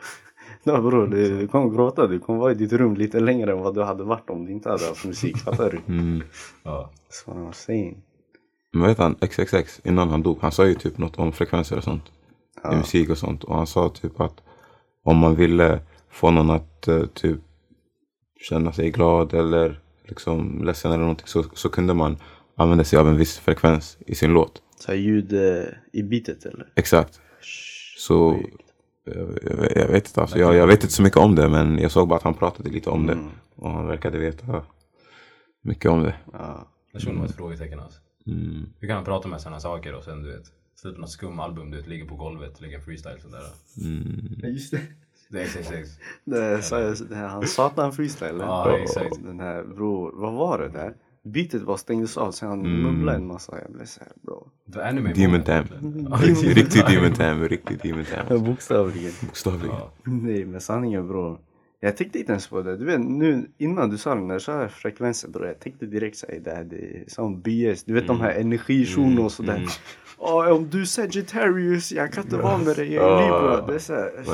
[0.64, 2.06] Då bror, du, du kommer gråta.
[2.06, 4.52] Du kommer vara i ditt rum lite längre än vad du hade varit om du
[4.52, 5.36] inte hade haft musik.
[5.38, 5.94] Fattar du?
[5.94, 6.22] Mm.
[6.62, 6.90] ja.
[7.08, 8.02] That's what I'm saying.
[8.72, 11.84] Men vet han, XXX, innan han dog, han sa ju typ något om frekvenser och
[11.84, 12.04] sånt.
[12.72, 13.44] I musik och sånt.
[13.44, 14.42] Och han sa typ att
[15.04, 15.80] om man ville
[16.10, 17.40] få någon att eh, typ
[18.40, 22.16] känna sig glad eller liksom ledsen eller någonting så, så kunde man
[22.56, 24.62] använda sig av en viss frekvens i sin låt.
[24.78, 26.72] Så här ljud eh, i beatet eller?
[26.74, 27.20] Exakt.
[27.98, 28.40] Så
[29.04, 31.78] jag, jag, jag vet inte alltså, jag, jag vet inte så mycket om det men
[31.78, 33.18] jag såg bara att han pratade lite om det.
[33.54, 34.62] Och han verkade veta
[35.62, 36.14] mycket om det.
[36.32, 36.68] Ja.
[36.92, 38.00] Personen var ett frågetecken alltså.
[38.26, 38.66] Mm.
[38.80, 41.70] Hur kan han prata med sådana saker och sen du vet, släppa något skum album,
[41.70, 43.42] du vet, ligger på golvet, lägger en freestyle sådär.
[44.48, 44.80] Just det.
[45.28, 45.98] Det är XXX.
[46.24, 48.36] det, så, det här, han satan freestyle.
[48.40, 49.24] Ja, exakt.
[49.24, 50.94] Den här bror, vad var det där?
[51.22, 53.60] Beatet bara stängdes av sen han mumlade en massa.
[53.62, 54.48] Jag blev såhär bro.
[54.72, 55.42] The anime Demon.
[55.42, 55.64] Tam.
[56.42, 57.48] Riktig, Demon Tam.
[57.48, 58.44] Riktig Demon Tam.
[58.44, 59.12] Bokstavligen.
[59.20, 59.76] Bokstavligen.
[59.76, 59.90] Ja.
[60.04, 61.38] Nej men sanningen bror.
[61.80, 62.76] Jag tänkte inte ens på det.
[62.76, 65.46] Du vet nu innan du sa det när du sa frekvenser bror.
[65.46, 67.84] Jag tänkte direkt säga det här det är som BS.
[67.84, 69.66] Du vet de här energishonen och sådär.
[70.18, 73.66] Åh, om du är Sagittarius, jag kan inte vara med dig, jag är Libra.
[73.66, 74.24] Det är såhär.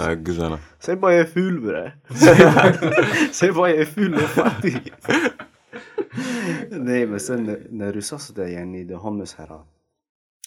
[0.78, 1.92] Säg bara jag är ful bre.
[3.32, 4.92] Säg bara jag är ful och fattig.
[6.70, 9.60] Nej men sen när, när du sa sådär yani, det har med så här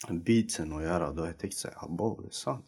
[0.10, 1.12] beatsen att göra.
[1.12, 2.66] Då har jag tänkt såhär, wow det är sant.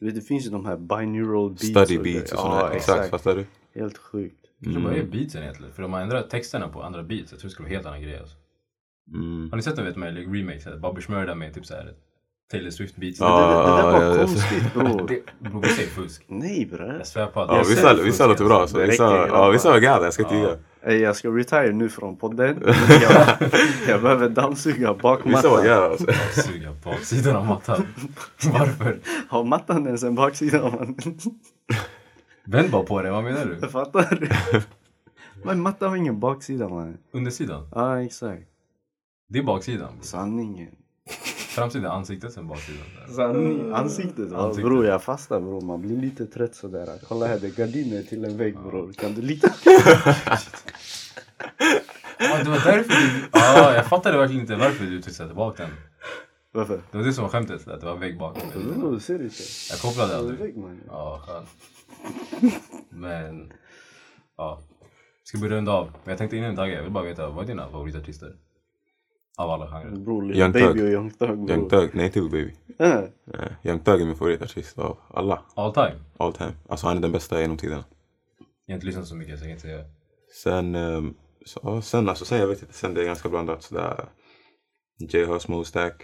[0.00, 1.66] Du vet det finns ju de här binaural beats.
[1.66, 2.60] Study och beats och det- sådär.
[2.60, 3.46] Ja Exakt, fattar du?
[3.74, 4.36] Helt sjukt.
[4.58, 5.72] Jag tror bara det är beatsen egentligen.
[5.72, 7.32] För de har ändrat texterna på andra beats.
[7.32, 8.36] Jag tror det skulle vara helt annan grej alltså.
[9.14, 9.48] Mm.
[9.50, 10.60] Har ni sett den vet med remake?
[10.60, 11.94] såhär, Bobby Shmurda med typ såhär
[12.50, 13.20] Taylor Swift beats.
[13.20, 13.40] Ja.
[13.40, 14.26] det, det, det där var ja, ja.
[14.26, 15.08] konstigt bror.
[15.08, 16.24] Det, bror, det är fusk.
[16.26, 16.96] Nej bre.
[16.98, 18.66] Jag svär på att Ja, jag vissa, vissa låter bra.
[18.66, 20.46] Så vissa, ja, vissa var galna, jag ska inte Ja.
[20.46, 20.58] tiga.
[20.82, 22.62] Ey, jag ska retire nu från podden.
[23.02, 23.36] Jag,
[23.88, 25.82] jag behöver dammsuga Vissa var bakmattan.
[25.82, 26.06] alltså.
[26.42, 27.86] Suga baksidan av mattan.
[28.52, 28.98] Varför?
[29.28, 30.72] Har mattan ens en baksida?
[32.50, 33.58] Vänd bara på det, vad menar du?
[33.60, 34.32] Jag fattar.
[35.44, 36.98] Men mattan har ingen baksida man.
[37.12, 37.68] Undersidan?
[37.74, 38.42] Ja exakt.
[39.28, 39.92] Det är baksidan.
[40.00, 40.68] Sanningen.
[41.54, 42.86] Framsidan ansiktet, sen baksidan.
[43.16, 43.72] Sanning.
[43.72, 44.38] Ansiktet va?
[44.38, 44.64] Ansiktet.
[44.64, 45.60] Bror jag fastar bror.
[45.60, 46.88] Man blir lite trött sådär.
[47.08, 48.92] Kolla här det är gardiner till en vägg bror.
[48.92, 49.48] Kan du lita?
[52.22, 53.28] Ja, det var därför du...
[53.32, 55.72] Ja, jag fattade verkligen inte varför du tog tillbaka den.
[56.52, 56.80] Varför?
[56.90, 58.38] Det var det som var skämtet, att det var vägg bak.
[58.78, 59.42] Bror ser du inte?
[59.70, 60.38] Jag kopplade Det aldrig.
[60.38, 60.54] vägg.
[60.88, 61.48] Ja, skönt.
[62.90, 63.52] Men,
[64.36, 64.60] ja.
[65.24, 65.84] Ska börja runda av.
[65.84, 68.36] Men jag tänkte innan Dagge, jag vill bara veta, vad är dina favoritartister?
[69.38, 69.96] Av alla genrer.
[69.96, 70.82] Bror Lil Young Baby Thug.
[70.82, 71.50] och Young Thug bror.
[71.50, 72.54] Young Thug, nej inte Lil Baby.
[72.78, 75.42] Äh, Nej, Young Thug är min favoritartist av alla.
[75.54, 75.94] All time?
[76.16, 76.52] All time.
[76.68, 77.84] Alltså han är den bästa genom tiderna.
[78.66, 79.84] Jag har inte lyssnat så mycket så jag kan inte säga.
[80.42, 81.14] Sen, ehm,
[81.46, 84.04] så, ja, sen alltså, sen jag vet inte, sen det är ganska blandat sådär.
[84.98, 86.02] J Hus, Mo Stack,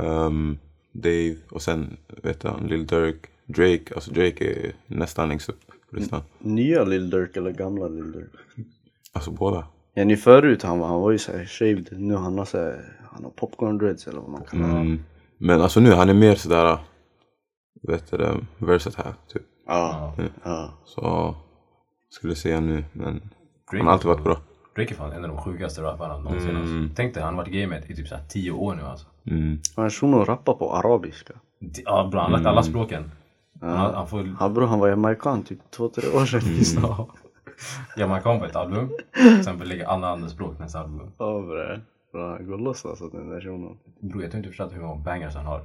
[0.00, 0.58] ehm,
[0.92, 3.94] Dave och sen vet du, Lil Durk, Drake.
[3.94, 6.22] Alltså Drake är nästan längst upp på listan.
[6.38, 8.30] nya Lil Durk eller gamla Lil Durk?
[9.12, 9.66] Alltså båda.
[9.94, 11.88] Ja ni förut han var, han var ju såhär shaved.
[11.92, 14.80] Nu han har såhär, han har popcorn dreads eller vad man kallar det.
[14.80, 15.00] Mm.
[15.38, 16.78] Men alltså nu han är mer sådär,
[17.82, 19.42] vet du det, versatile typ.
[19.66, 20.14] Ja.
[20.16, 20.24] Ja.
[20.44, 20.70] ja.
[20.84, 21.34] Så
[22.10, 24.40] skulle säga nu, men Drake han har alltid varit bra.
[24.76, 26.50] Drake är fan en av de sjukaste rapparna någonsin.
[26.50, 26.62] Mm.
[26.62, 26.96] Alltså.
[26.96, 29.06] Tänk dig, han har varit i gamet i typ så här tio år nu alltså.
[29.26, 29.58] Mm.
[29.76, 31.34] Han shunon rappar på arabiska.
[31.84, 33.10] Ja har lagt alla språken.
[33.64, 36.82] Han, han får Han bror han var jamaican typ två, tre år sedan.
[36.82, 37.08] ja.
[37.96, 38.90] jamaican på ett album.
[39.44, 41.12] Sen lägga alla andra språk nästa album.
[41.18, 41.80] Ja bre.
[42.12, 43.78] Bra, han går loss alltså den där shunon.
[44.00, 45.60] Bror jag tror inte du förstår hur många bangers han har.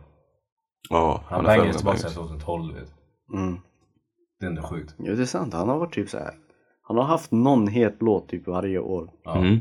[0.90, 2.94] Ja, Han har har för bangers tillbaka sedan 2012 vet.
[3.34, 3.60] Mm.
[4.40, 4.96] Det är ändå sjukt.
[4.98, 6.34] Jo det är sant, han har varit typ så här.
[6.82, 9.10] Han har haft någon het låt typ varje år.
[9.24, 9.38] Ja.
[9.38, 9.60] Mm.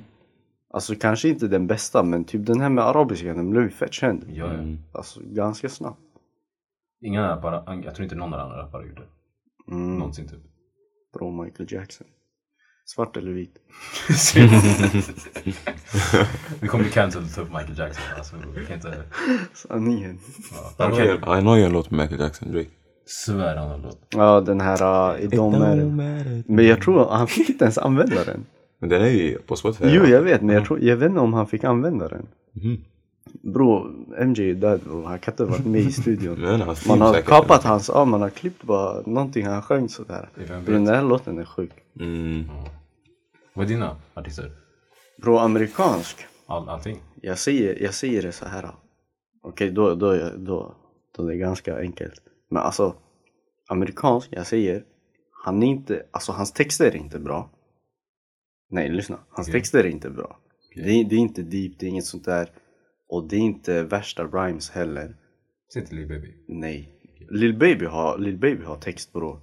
[0.71, 3.93] Alltså kanske inte den bästa men typ den här med arabiska den blev ju fett
[3.93, 4.25] känd.
[4.29, 4.53] Ja, ja.
[4.53, 4.79] Mm.
[4.93, 6.01] Alltså ganska snabbt.
[7.01, 9.75] Ingen annan rappare, jag tror inte någon annan rappare har gjort det.
[9.75, 9.99] Mm.
[9.99, 10.41] Någonsin typ.
[11.15, 12.07] Bro Michael Jackson.
[12.85, 13.55] Svart eller vit?
[16.61, 18.05] Vi kommer bli cancelled för Michael Jackson.
[18.17, 19.03] Alltså, vi kan inte...
[19.55, 20.19] Sanningen.
[20.79, 21.19] Ja.
[21.23, 22.69] Han har ju en låt med Michael Jackson, Drake.
[23.07, 24.07] svär han har låt.
[24.11, 25.85] Ja den här uh, Idomer.
[26.47, 28.47] Men jag tror han fick inte ens använda den.
[28.79, 29.85] Men den är ju på Spotify.
[29.89, 32.27] Jo jag vet men jag, tror, jag vet inte om han fick använda den.
[32.53, 32.85] Mhm.
[33.33, 35.05] Bro, MJ är död bro.
[35.05, 36.35] Han kan inte ha varit med i studion.
[36.41, 37.29] Men hans Man har säkert.
[37.29, 40.29] kapat hans, ja man har klippt bara någonting han sjöng sådär.
[40.65, 41.73] Bro, den här låten är sjuk.
[42.01, 42.45] Mm.
[43.55, 44.53] Vad är dina artister?
[45.23, 46.27] Bro, amerikansk.
[46.47, 47.03] All, allting?
[47.23, 48.71] Jag säger, jag säger det så här.
[49.43, 50.75] Okej, då, då, då,
[51.17, 52.23] då det är ganska enkelt.
[52.51, 52.95] Men alltså,
[53.69, 54.85] amerikansk, jag säger,
[55.45, 57.51] han är inte, alltså hans texter är inte bra.
[58.71, 59.19] Nej, lyssna.
[59.29, 59.61] Hans Okej.
[59.61, 60.39] texter är inte bra.
[60.75, 62.51] Det, är, det är inte deep, det är inget sånt där.
[63.09, 65.17] Och det är inte värsta rhymes heller.
[65.73, 66.35] Säg till Lil Baby.
[66.49, 66.89] Nej.
[67.31, 69.41] Lil Baby har, Lil Baby har text bror.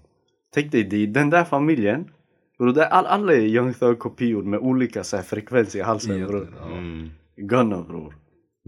[0.53, 2.09] Tänk dig, det den där familjen.
[2.57, 6.28] Bro, där all, alla är Young Thug kopior med olika så här, frekvens i halsen
[6.28, 6.53] bror.
[6.72, 7.09] Mm.
[7.38, 8.16] Gunna bror.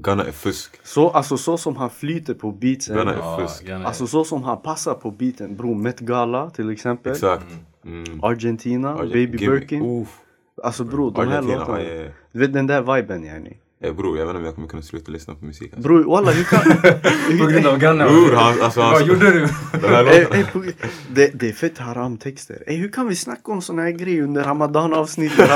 [0.01, 0.79] Gunna är fusk.
[0.85, 2.95] Så, alltså så som han flyter på beatsen.
[2.97, 3.69] Gunna är fusk.
[3.69, 5.55] Alltså så som han passar på beaten.
[5.55, 7.11] Bror, Met Gala till exempel.
[7.11, 7.45] Exakt.
[7.85, 8.23] Mm.
[8.23, 10.01] Argentina, Arge- Baby Birkin.
[10.01, 10.19] Uff.
[10.63, 12.09] Alltså bror, de här låtarna.
[12.31, 13.57] Du vet den där viben yani.
[13.83, 15.73] Eh, bror, jag vet inte om jag kommer kunna sluta lyssna på musik.
[15.73, 15.87] Alltså.
[15.89, 16.59] Bror walla hur kan...
[17.39, 18.07] På grund av Gunna?
[18.07, 19.47] Bror, han, alltså, han, Vad gjorde du?
[21.13, 22.63] Det, det är fett haram texter.
[22.67, 25.49] Ey, hur kan vi snacka om såna här grejer under ramadan avsnittet?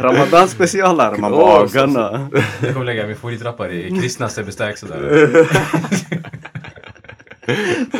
[0.00, 1.16] ramadan specialer.
[1.18, 2.28] Man bara Åh, så- gunna.
[2.62, 5.46] Jag kommer lägga min favoritrappare i kristna Sebbe Stax sådär.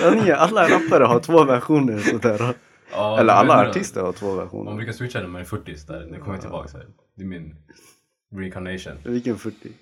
[0.00, 2.54] Sanningen, alla rappare har två versioner sådär.
[2.92, 4.74] Ja, Eller alla artister har två Man versioner.
[4.74, 6.86] brukar switcha när man är 40 där, nu kommer jag tillbaka så här.
[7.16, 7.54] Det är min
[8.34, 8.92] reincarnation.
[9.04, 9.72] Vilken 40?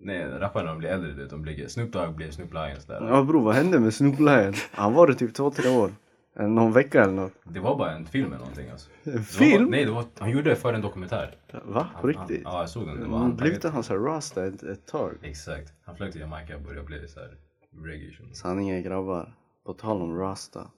[0.00, 3.08] Nej, rapparna blir äldre, du de blir Snoop Dogg blir Snoop Lions där.
[3.08, 4.54] Ja bror, vad hände med Snoop Lion?
[4.72, 5.90] Han var det typ två, tre år.
[6.36, 7.32] Eller någon vecka eller något.
[7.44, 8.90] Det var bara en film eller någonting alltså.
[9.02, 9.64] En Det var film?
[9.64, 11.36] Bara, nej, det var, han gjorde det för en dokumentär.
[11.52, 11.60] Va?
[11.62, 12.42] På Han, riktigt?
[12.44, 12.94] ja, jag såg den.
[12.94, 15.12] Det var Mm, han, Blev inte han såhär rasta ett, ett tag?
[15.22, 15.72] Exakt.
[15.84, 17.30] Han flög till Jamaica och började bli såhär
[17.84, 18.12] reggae.
[18.32, 19.34] Sanningen grabbar,
[19.66, 20.70] på tal om rasta.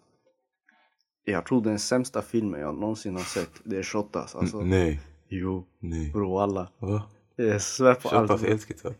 [1.24, 4.34] Jag tror den sämsta filmen jag någonsin har sett, det är Shottaz.
[4.34, 5.00] Alltså, Nej,
[5.38, 6.10] jo, nej.
[6.12, 6.68] bro alla.
[6.78, 7.02] Va?
[7.36, 8.42] Jag svär på allt.
[8.42, 8.94] Är älskigt så.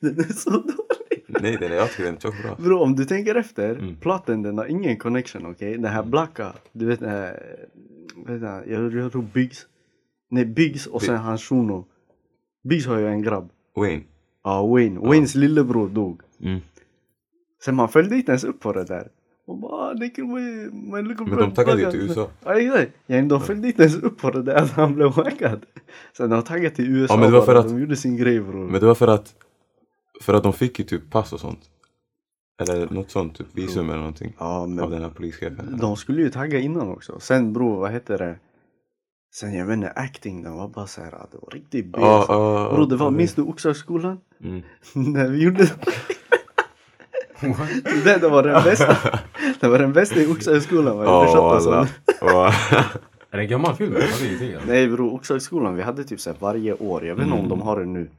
[0.00, 1.24] Den är så dålig.
[1.26, 2.54] Nej, den är, jag tycker den är tjock bra.
[2.58, 3.96] Bro, om du tänker efter, Mm.
[3.96, 5.72] plotten den har ingen connection, okej?
[5.78, 7.56] Den här blacka, du vet den här
[8.26, 9.66] vet jag, jag, jag tror Biggs.
[10.30, 11.84] Nej Biggs och sen hans shuno.
[12.68, 13.50] Biggs har ju en grabb.
[13.76, 14.02] Wayne.
[14.44, 15.00] Ja Wayne.
[15.00, 16.20] Waynes lillebror dog.
[16.40, 16.60] Mm.
[17.64, 19.08] Sen man följde inte ens upp på det där.
[19.46, 22.28] Bara, det kan man, man little Men de taggade ju till USA.
[22.44, 22.92] Ja exakt.
[23.06, 25.66] Ja, de följde inte ens upp på det där att han blev wackad.
[26.16, 28.40] Sen de taggade till USA Ja, men det var för att- De gjorde sin grej
[28.40, 28.66] bror.
[28.70, 29.34] Men det var för att,
[30.22, 31.60] för att de fick ju typ pass och sånt.
[32.62, 34.34] Eller något sånt, typ visum eller någonting.
[34.38, 35.78] Ja Av men den här polischefen.
[35.80, 37.20] de skulle ju tagga innan också.
[37.20, 38.38] Sen bror, vad heter det?
[39.34, 41.98] Sen jag vet inte, acting den var bara såhär, det var riktigt B.
[41.98, 42.04] Så.
[42.28, 44.18] ja, Bror det var, minns du Oxhagsskolan?
[44.44, 44.62] Mm.
[45.12, 45.70] När vi gjorde
[48.04, 48.96] det, det var den bästa.
[49.60, 51.70] Det var den bästa i alltså.
[51.70, 51.88] alla.
[52.20, 52.52] Ja.
[53.30, 53.96] Är det en gammal film?
[53.96, 54.24] Alltså.
[54.66, 57.06] Nej bror, Oxhagsskolan vi hade typ såhär varje år.
[57.06, 58.10] Jag vet inte om de har det nu.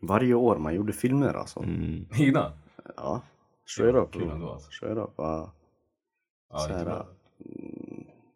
[0.00, 1.60] Varje år man gjorde filmer alltså.
[1.60, 2.06] Mm.
[2.18, 2.52] Egna?
[2.96, 3.22] Ja.
[3.66, 4.58] Straight up bror.
[4.70, 5.10] Straight up.
[5.16, 5.52] Ja.
[6.50, 7.06] Ja, Så riktigt här, bra.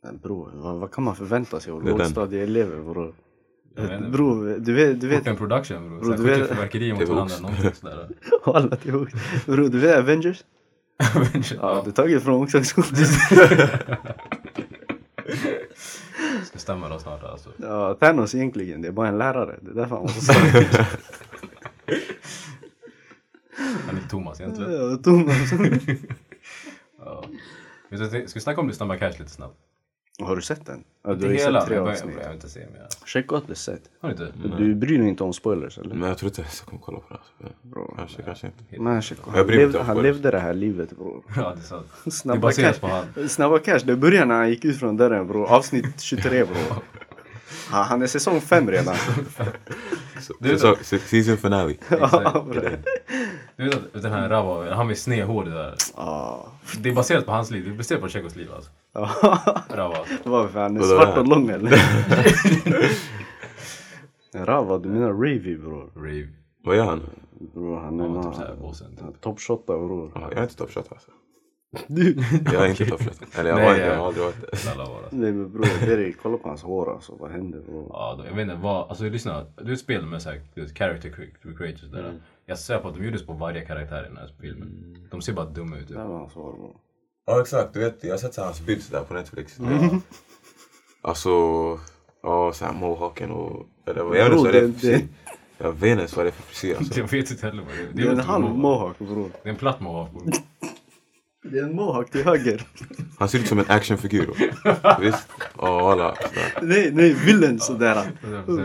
[0.02, 3.14] Men bror, vad, vad kan man förvänta sig av lågstadieelever bror?
[3.78, 4.08] Inte.
[4.10, 6.00] Bror, du vet, du vet, Orten Production.
[6.00, 7.34] Bro, Såhär du vet- 70 fyrverkerier mot varandra.
[7.40, 8.08] Någonting sådär.
[8.44, 9.16] alla tillbaka.
[9.46, 10.44] Bror, du vet Avengers?
[10.98, 11.26] Ja,
[11.60, 11.80] Ja.
[11.84, 12.96] du är taget från Oxhagsskolan.
[16.44, 17.48] Ska stämma då snart alltså.
[17.56, 19.58] Ja, Thanos egentligen, det är bara en lärare.
[19.62, 20.66] Det är därför han var så stark.
[23.86, 24.72] Han är Thomas egentligen.
[24.72, 25.52] Ja, Thomas.
[26.98, 27.24] Ja.
[28.08, 29.56] Ska vi snacka om det Snabba Cash lite snabbt?
[30.22, 30.84] Har du sett den?
[31.04, 32.14] Ja, du Inte har ju hela, sett tre jag avsnitt.
[32.14, 32.86] behöver inte se mer.
[33.06, 33.82] Checka ut det sett.
[34.00, 34.32] Har du inte?
[34.58, 35.94] Du bryr dig inte om spoilers eller?
[35.94, 37.48] Men jag tror inte jag ska komma kolla på det.
[37.62, 37.94] Bro.
[37.96, 38.80] Kanske, kanske inte.
[38.82, 39.22] Men checka.
[39.26, 40.14] Jag Han, bryr mig inte levde, om han spoilers.
[40.16, 41.22] levde det här livet bror.
[41.36, 41.86] Ja, det är sant.
[42.04, 42.88] Det Snabba baseras cash.
[42.88, 43.28] på han.
[43.28, 45.46] Snabba cash, det började när han gick ut från dörren bror.
[45.46, 46.56] Avsnitt 23 bror.
[47.70, 48.94] Han, han är säsong 5 redan.
[50.58, 51.74] Så, season finale.
[51.90, 52.78] Ja, bror.
[53.56, 55.74] Du vet att den här Rava, han med sned hår det där.
[55.96, 56.46] Ja.
[56.78, 57.64] Det är baserat på hans liv.
[57.64, 58.70] Det är baserat på Tjechos liv alltså.
[58.92, 59.10] Ja.
[59.70, 59.96] Rava.
[60.24, 60.60] Varför?
[60.60, 61.72] Han är svart och lång eller?
[64.34, 65.90] Rava, du menar Ravy bror?
[65.96, 66.28] Rave.
[66.64, 67.00] Vad gör han?
[67.54, 68.24] Bror han är Ja, någon...
[68.24, 68.96] typ såhär bossen.
[68.96, 69.20] Typ.
[69.20, 70.12] Toppshotta bror.
[70.14, 71.10] Ja, jag är inte toppshot alltså.
[71.86, 72.16] Du!
[72.52, 73.20] Jag är inte toppshot.
[73.38, 74.48] Eller jag, Nej, var, inte, jag- har aldrig varit det.
[74.52, 74.94] Alltså.
[75.10, 77.12] Nej men bror, Derek, kolla på hans hår alltså.
[77.20, 77.86] Vad händer bror?
[77.90, 79.44] Ja, då, jag vet inte vad, alltså lyssna.
[79.62, 80.40] Du vet spel med såhär,
[80.74, 82.14] character cre- creators där.
[82.42, 82.46] Mm.
[82.46, 84.96] Jag ser på att de gjordes på varje karaktär i den här filmen.
[85.10, 85.88] De ser bara dumma ut.
[85.88, 85.96] Typ.
[85.96, 86.76] Det var hans hår bror.
[87.26, 89.58] Ja exakt, du vet jag har sett så här hans bild där på Netflix.
[89.58, 90.00] Mm.
[91.02, 91.30] Alltså,
[92.22, 93.66] ja såhär mohawken och...
[93.86, 95.08] Eller vad jag vet inte vad det är för frisyr.
[95.58, 97.00] Jag vet inte vad det är för frisyr alltså.
[97.00, 97.92] Jag vet inte heller vad det är.
[97.92, 99.30] Det är en halv typ mohawk bror.
[99.42, 100.12] Det är en platt mohawk.
[100.12, 100.32] bror.
[101.50, 102.66] Det är en mohawk till höger.
[103.18, 104.34] Han ser ut som en actionfigur.
[105.00, 105.28] Visst?
[105.58, 106.14] Ja alla
[106.62, 108.10] nej, nej, villain sådär.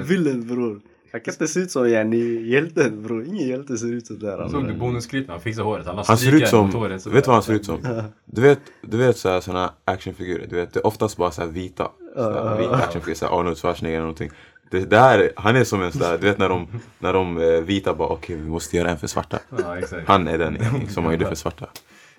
[0.03, 0.81] Villain bror.
[1.11, 3.25] Han kan inte se ut som yani, hjälten bror.
[3.25, 4.47] Ingen hjälte ser ut sådär.
[4.51, 5.85] Såg du bonusklippet han fixade håret?
[5.85, 7.59] Han, Han ser ut som, håret, så vet du vad han ser där.
[7.59, 8.03] ut som?
[8.25, 11.91] Du vet, du vet såhär, såna actionfigurer, du vet det är oftast bara såhär vita.
[12.15, 14.31] Såhär, vita actionfigurer, såhär Arnold Schwarzenegger eller någonting.
[14.71, 16.67] Det där, han är som en sådär, du vet när de,
[16.99, 19.39] när de eh, vita bara okej vi måste göra en för svarta.
[19.63, 20.07] Ja, exakt.
[20.07, 20.57] Han är den
[20.89, 21.65] som man gjorde för svarta.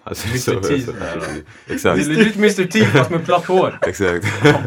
[0.02, 0.38] Alltså, Mr.
[0.38, 0.92] så- T så-.
[0.92, 3.78] Det är Exakt, legit Mr T fast med platt hår.
[3.82, 4.26] exakt.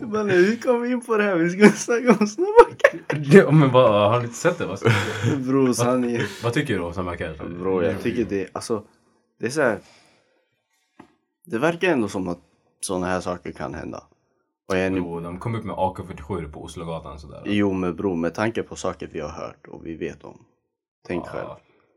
[0.00, 1.36] Men hur kom vi in på det här?
[1.36, 2.52] Vi ska snacka om snabba
[3.22, 4.66] Ja, men vad, har ni inte sett det?
[4.66, 4.78] Vad,
[5.46, 6.22] Bror sanningen.
[6.42, 7.34] vad tycker du om Snabba Cash?
[7.60, 8.82] Bro, jag tycker det, alltså,
[9.40, 9.78] det är så här.
[11.46, 12.38] Det verkar ändå som att
[12.80, 14.02] sådana här saker kan hända.
[14.68, 17.42] Och jag, Jo, de kom upp med AK47 på Oslogatan sådär.
[17.44, 20.38] jo men bro, med tanke på saker vi har hört och vi vet om.
[21.06, 21.30] Tänk Ja.
[21.30, 21.48] själv.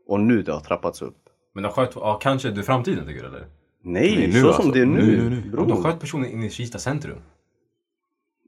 [0.08, 1.16] Och nu det har trappats upp.
[1.54, 3.46] Men de sköt, ja kanske det är framtiden tycker du eller?
[3.84, 4.62] Nej, Nej, nu så alltså.
[4.62, 5.02] som det är nu.
[5.02, 5.56] Nu, nu, nu.
[5.56, 7.18] De sköt personen inne i Kista centrum.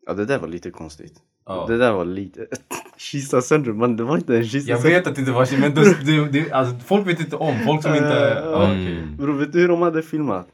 [0.07, 1.15] Ja det där var lite konstigt.
[1.47, 1.67] Ja.
[1.69, 2.47] Det där var lite...
[2.97, 5.75] Kista centrum, man det var inte en Kista Jag vet att det inte var men
[5.75, 7.55] det, det, det, alltså, folk vet inte om.
[7.67, 8.43] Folk som inte...
[8.45, 8.99] Ja, okej.
[8.99, 9.17] Mm.
[9.17, 10.49] Bro, vet du hur de hade filmat?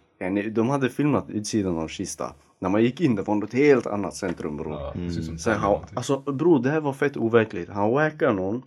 [0.52, 2.34] De hade filmat utsidan av Kista.
[2.58, 4.72] När man gick in, det var något helt annat centrum bror.
[4.72, 5.96] Ja, som Sen han, någonting.
[5.96, 7.68] alltså bror det här var fett overkligt.
[7.68, 8.62] Han wackade någon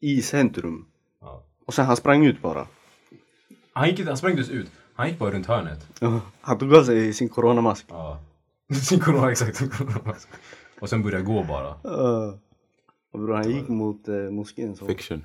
[0.00, 0.86] i centrum.
[1.20, 1.42] Ja.
[1.66, 2.66] Och sen han sprang ut bara.
[3.72, 4.70] Han, gick, han sprang ut.
[4.98, 5.86] Han gick bara runt hörnet.
[6.40, 7.86] Han tog av sig sin coronamask.
[7.88, 8.20] Ja.
[8.88, 9.56] Sin corona, exakt.
[9.56, 10.28] sin coronamask.
[10.80, 11.68] Och sen började gå bara.
[11.68, 12.34] Uh.
[13.12, 14.86] Och bror han gick mot uh, moskén så.
[14.86, 15.24] Fiction.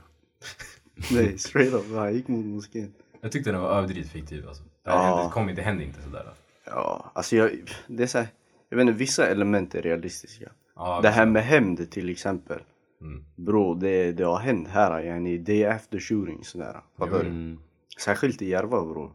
[1.11, 2.93] Nej straight up, han gick mot moskén.
[3.21, 4.63] Jag tyckte den var överdrivet fiktiv alltså.
[4.83, 5.15] Det, här Ja.
[5.15, 6.33] hände, kom inte, det hände inte sådär.
[6.65, 7.51] Ja, alltså jag,
[7.87, 8.27] det är så här,
[8.69, 10.51] jag vet inte, vissa element är realistiska.
[10.75, 12.59] Ja, det här med hämnd till exempel.
[13.01, 13.23] Mm.
[13.35, 16.81] Bro, det, det har hänt här yani day after shooting sådär.
[16.97, 17.29] Fattar du?
[17.29, 17.59] Mm.
[17.99, 19.11] Särskilt i Järva bror.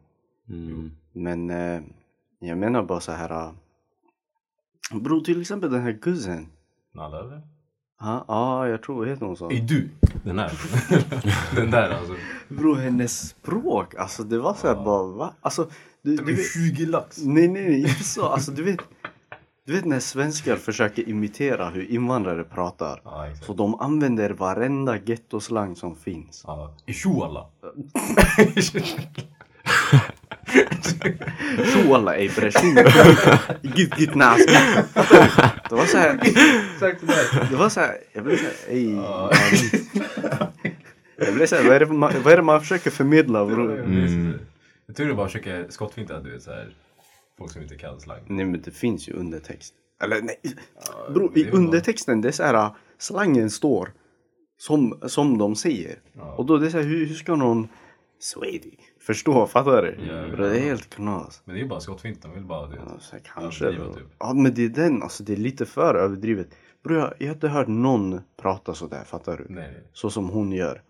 [0.48, 0.90] Mm.
[1.12, 1.80] Men eh,
[2.38, 3.32] jag menar bara så här.
[3.32, 3.52] Uh,
[5.00, 6.46] bro, till exempel den här guzzen.
[6.94, 7.42] Eller?
[8.00, 9.50] Ja, ja, jag tror, heter hon så?
[9.50, 9.88] Är du
[10.24, 10.52] den här?
[11.56, 12.14] den där alltså.
[12.48, 15.34] Bro, hennes språk, alltså det var såhär bara va?
[15.40, 15.68] Alltså,
[16.02, 17.18] du, du vet, 20 lax.
[17.18, 18.28] nej, nej, nej, inte så.
[18.28, 18.78] Alltså du vet,
[19.66, 23.00] du vet när svenskar försöker imitera hur invandrare pratar.
[23.04, 23.46] Ja, exakt.
[23.46, 26.44] Så de använder varenda gettoslang som finns.
[26.46, 26.74] Ja.
[26.86, 27.10] Ishu
[31.98, 32.50] alla ey bre,
[33.62, 34.46] Git git nas.
[35.68, 36.18] Det var såhär,
[36.74, 37.48] Exakt sådär.
[37.50, 38.94] det var såhär, jag blev såhär ey.
[41.20, 43.70] Jag blev såhär, vad är det man, vad är det man försöker förmedla bro?
[43.70, 44.32] Mm.
[44.86, 46.74] Jag tror du bara försöker skottfinta du vet såhär.
[47.38, 48.20] Folk som inte kan slang.
[48.26, 49.74] Nej men det finns ju undertext.
[50.02, 50.40] Eller nej.
[51.14, 53.92] Bro, det i undertexten det är såhär, slangen står
[54.58, 55.98] som, som de säger.
[56.12, 56.34] Ja.
[56.34, 57.68] Och då det är såhär, hur, hur ska någon
[58.20, 58.76] Swedy
[59.08, 59.46] förstå?
[59.46, 59.96] Fattar du?
[60.06, 61.42] Ja, det är helt knas.
[61.44, 62.22] Men det är ju bara skottfint.
[62.22, 62.84] De vill bara du vet.
[62.86, 63.70] Ja, så här, kanske.
[63.72, 64.06] Typ.
[64.18, 66.48] Ja men det är den, alltså det är lite för överdrivet.
[66.84, 69.46] Bro, jag, jag har inte hört någon prata sådär, fattar du?
[69.54, 69.82] Nej.
[69.92, 70.82] Så som hon gör.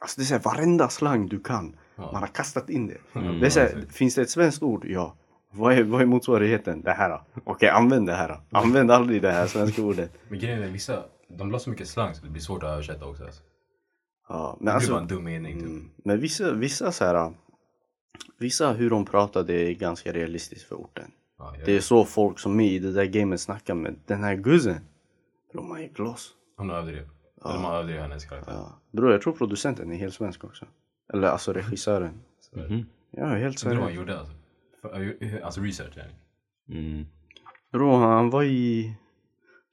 [0.00, 1.76] Alltså det är såhär, varenda slang du kan.
[1.96, 2.12] Ja.
[2.12, 3.18] Man har kastat in det.
[3.20, 4.84] Mm, det är såhär, finns det ett svenskt ord?
[4.84, 5.16] Ja.
[5.50, 6.82] Vad är, vad är motsvarigheten?
[6.82, 7.22] Det här då?
[7.44, 8.58] Okej, använd det här då.
[8.58, 10.12] Använd aldrig det här svenska ordet.
[10.28, 11.04] Men grejen är vissa,
[11.38, 13.24] de la så mycket slang så det blir svårt att översätta också.
[13.24, 13.42] Alltså.
[14.28, 15.14] Ja, Det men blir bara alltså.
[15.14, 15.68] en dum mening typ.
[15.68, 17.32] Mm, men vissa, vissa så här.
[18.38, 21.10] Vissa hur de pratar det är ganska realistiskt för orten.
[21.38, 24.24] Ja, jag, Det är så folk som är i det där gamet snackar med den
[24.24, 24.80] här guzzen.
[25.52, 26.30] Bro, man är gloss.
[26.56, 27.08] Hon överdrev.
[27.44, 28.52] Eller man överdrev hennes karaktär.
[28.52, 28.80] Ja.
[28.92, 30.66] Bro, jag tror producenten är helt svensk också.
[31.12, 32.20] Eller alltså regissören.
[32.40, 32.58] Så,
[33.10, 33.96] Ja, helt Jag tror han seriöst.
[33.96, 34.34] gjorde alltså.
[34.80, 35.98] För, alltså research.
[36.68, 37.06] Mm.
[37.72, 38.94] Bro, han var i...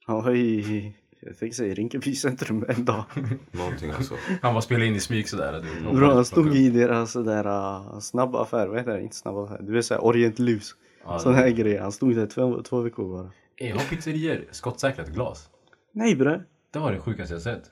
[0.06, 0.92] Han var i...
[1.26, 3.04] Jag tänkte säga Rinkeby centrum en dag.
[3.50, 4.14] Någonting alltså.
[4.42, 5.64] Han var spelade in i smyg sådär.
[5.84, 8.66] Du, Bro, han stod i deras sådär uh, snabba affär.
[8.66, 9.02] Vad heter det?
[9.02, 9.62] Inte snabba affär.
[9.62, 10.74] Du vet såhär Orient Lus.
[11.04, 11.78] Ja, Sån här grej.
[11.78, 13.30] Han stod där två, två veckor bara.
[13.56, 15.50] Ey, har pizzerior skottsäkrat glas?
[15.92, 16.40] Nej bre.
[16.72, 17.64] Det var det sjukaste jag sett.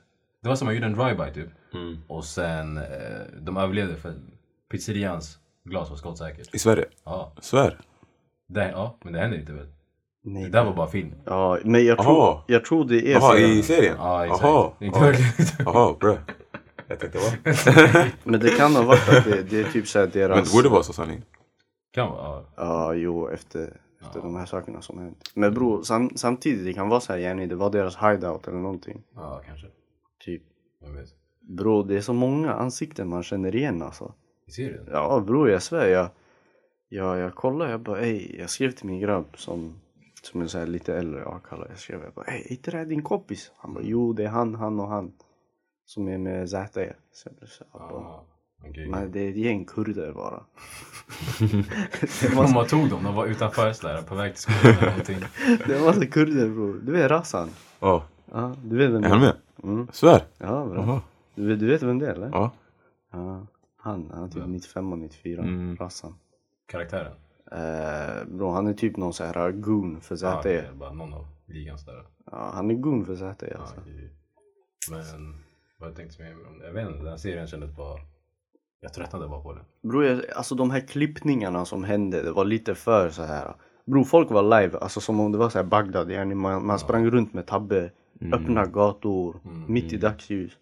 [0.43, 1.49] Det var som man gjorde en drive-by typ.
[1.73, 1.97] Mm.
[2.07, 2.83] Och sen, eh,
[3.41, 4.13] de överlevde för
[4.71, 6.55] pizzerians glas var skottsäkert.
[6.55, 6.85] I Sverige?
[7.03, 7.77] Ja, Svär?
[8.47, 9.67] det, ja, men det händer inte väl?
[10.27, 10.43] Nej.
[10.43, 11.11] Det där var bara film.
[11.25, 12.43] Ja, men jag Aha.
[12.43, 13.37] tror, jag tror det är Jaha, så.
[13.37, 13.95] i serien?
[13.99, 14.43] Ja, exakt.
[14.43, 14.71] Jaha.
[14.79, 15.13] Ja.
[15.65, 16.17] Jaha, bra.
[16.87, 18.05] Jag tänkte va?
[18.23, 20.51] Men det kan ha varit att det, det är typ såhär Men deras...
[20.51, 21.21] det borde vara så sanning.
[21.93, 22.45] Kan vara, ja.
[22.55, 25.31] Ja, jo, efter, efter de här sakerna som hänt.
[25.33, 29.03] Men bro, sam, samtidigt det kan vara såhär Jenny, det var deras hideout eller någonting.
[29.15, 29.67] Ja, kanske.
[30.25, 30.43] Typ.
[30.81, 31.09] Jag vet.
[31.41, 34.13] Bro, det är så många ansikten man känner igen alltså.
[34.47, 34.87] I serien?
[34.91, 35.87] Ja bro, jag svär.
[35.87, 36.09] Jag,
[36.89, 39.79] jag, jag kollade, jag bara ey, jag skrev till min grabb som,
[40.25, 42.71] som är så här lite äldre, ja kallar jag skrev, jag bara ey, är inte
[42.71, 43.51] det här din kompis?
[43.57, 45.13] Han bara jo, det är han, han och han.
[45.85, 46.93] Som är med ZE.
[47.11, 48.25] Så jag blev så här, bara, Ja.
[48.69, 48.89] Okej.
[48.89, 50.43] men det är ett gäng kurder bara.
[52.21, 55.17] det, bara tog dem, de var utanför sådär på väg till skolan eller någonting.
[55.67, 56.79] det var så kurder bror.
[56.83, 57.49] Du vet Rassan?
[57.79, 58.03] Ja.
[58.31, 59.35] Ja, du vet vem Är han med?
[59.63, 59.87] Mm.
[59.91, 60.21] Svär?
[60.37, 61.01] Ja bra.
[61.35, 62.29] Du, vet- du vet vem det är eller?
[62.33, 62.51] Ja.
[63.11, 63.47] Ja.
[63.77, 65.41] Han, han är typ 95 och 94.
[65.41, 65.75] Mm.
[65.75, 66.15] Rassan.
[66.67, 67.13] Karaktären.
[67.51, 70.25] Eh, bro, han är typ någon så här goon för ZE.
[70.25, 72.03] Ja, Ja, det är bara någon av ligan sådär.
[72.31, 73.75] han är goon för ZE Ja, alltså.
[73.81, 74.09] okej.
[74.91, 75.35] Men
[75.79, 76.65] vad jag tänkte mer om det?
[76.65, 77.99] Jag vet inte, den här serien kändes bara...
[78.79, 79.63] Jag tröttnade bara på den.
[79.91, 83.55] Bro, jag, alltså de här klippningarna som hände, det var lite för så här.
[83.85, 86.11] Bro, folk var live, alltså som om det var så här Bagdad.
[86.11, 87.91] Yani man, man sprang runt med tabbe,
[88.33, 90.57] öppna gator, mitt i dagsljus.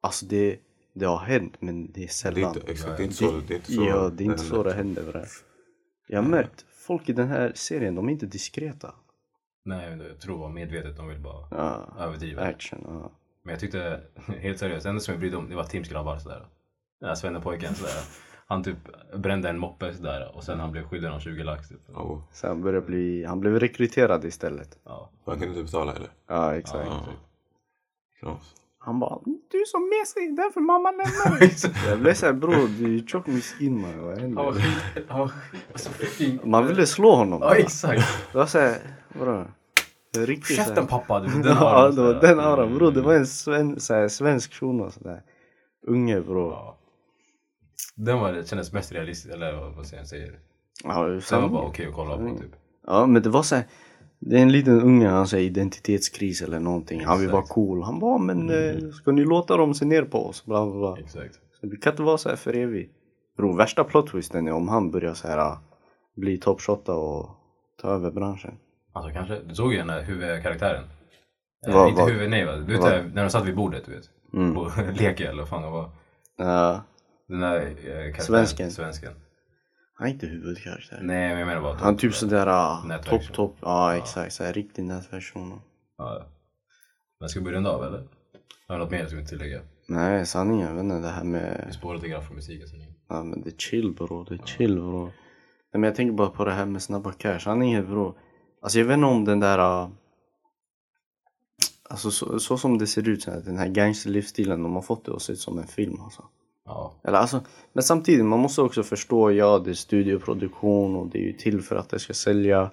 [0.00, 0.58] Alltså det,
[0.94, 2.54] det har hänt, men det är Det är sällan.
[2.56, 3.30] inte, exakt, det är inte så.
[3.48, 3.82] Det är inte så.
[3.84, 5.02] ja, det är inte så det händer.
[5.12, 5.24] Bre.
[6.12, 8.94] Jag har märkt, folk i den här serien, de är inte diskreta.
[9.64, 12.42] Nej, jag tror det var medvetet, de vill bara Ja, överdriva.
[12.42, 13.10] action, ja.
[13.42, 14.00] Men jag tyckte,
[14.38, 16.46] helt seriöst, det enda som jag brydde om det var Tims grabbar sådär.
[17.00, 18.02] Den här svennepojken sådär.
[18.46, 18.76] Han typ
[19.16, 21.80] brände en moppe sådär och sen han blev skyddad av 20 lax typ.
[21.94, 22.22] Ja.
[22.32, 24.78] Så han började bli, han blev rekryterad istället.
[24.84, 25.10] Ja.
[25.24, 26.10] Han kunde inte betala eller?
[26.26, 26.88] Ja, exakt.
[26.88, 27.06] Ja,
[28.20, 28.54] Knas.
[28.84, 31.54] Han bara, du är så mesig, därför mamma lämnar dig.
[31.88, 35.04] Jag blev såhär bror, du är tjock miskin man, vad Han var händer?
[35.08, 35.30] han var
[35.72, 35.90] alltså.
[36.44, 38.02] Man ville slå honom Ja exakt!
[38.32, 38.76] Det var såhär,
[40.20, 41.20] är riktigt Käften pappa!
[41.20, 42.92] Du, den Ja, det var den auran bror.
[42.92, 45.22] Det var en sven, såhär, svensk shuno sådär.
[45.86, 46.52] Unge bror.
[46.52, 46.78] Ja.
[47.94, 50.38] Den var, det kändes mest realistisk, eller vad vad säger säger.
[50.84, 52.52] Ja, Den var bara okej att kolla på typ.
[52.86, 53.64] ja men det var såhär.
[54.24, 57.04] Det är en liten unge, han säger identitetskris eller någonting.
[57.04, 57.82] Han vill vara cool.
[57.82, 60.44] Han bara, men eh, ska ni låta dem se ner på oss?
[60.44, 60.96] Bla bla bla.
[61.04, 61.34] Exakt.
[61.60, 62.92] Så vi kan inte vara så här för evigt.
[63.36, 65.60] Bro, värsta plot twisten är om han börjar så här ah,
[66.16, 67.30] bli toppshotta och
[67.82, 68.54] ta över branschen.
[68.92, 70.84] Alltså kanske, du såg ju den där huvudkaraktären?
[71.66, 72.56] Eh, Vad- inte vad- huvud, nej va?
[72.56, 74.04] Du vet där, när de satt vid bordet du vet.
[74.34, 74.54] Mm.
[74.54, 75.90] På leke eller vad fan det var.
[76.38, 76.82] Ja,
[77.28, 78.12] Den där eh, karaktären.
[78.24, 78.70] Svensken.
[78.70, 79.12] Svensken.
[79.94, 81.00] Han är inte huvudkaraktär.
[81.02, 81.76] Nej men jag menar bara.
[81.76, 83.56] Han typ sådär ah, topp topp.
[83.60, 85.60] Ja exakt, så här riktig nätverksshuno.
[85.98, 86.26] Ja.
[87.20, 88.08] Men ska vi börja runda av eller?
[88.68, 89.60] Har du något mer som du vill tillägga?
[89.88, 91.64] Nej, sanningen, jag vet inte, det här med...
[91.66, 92.78] Vi spårar lite grann från musiken sen.
[93.08, 95.04] Ja men det är chill bro, det är chill bro.
[95.04, 95.12] Nej,
[95.72, 98.18] men jag tänker bara på det här med snabba cash, sanningen bro.
[98.62, 99.58] Alltså jag vet inte om den där...
[99.58, 99.88] äh,
[101.90, 105.04] Alltså så, så som det ser ut, så här, den här gangsterlivsstilen, de har fått
[105.04, 106.24] det att se ut som en film alltså.
[106.64, 107.00] Ja.
[107.04, 111.22] Eller alltså, men samtidigt, man måste också förstå, ja det är studioproduktion och det är
[111.22, 112.70] ju till för att det ska sälja.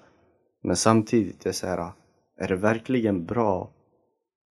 [0.62, 1.92] Men samtidigt, det är så här,
[2.38, 3.70] är det verkligen bra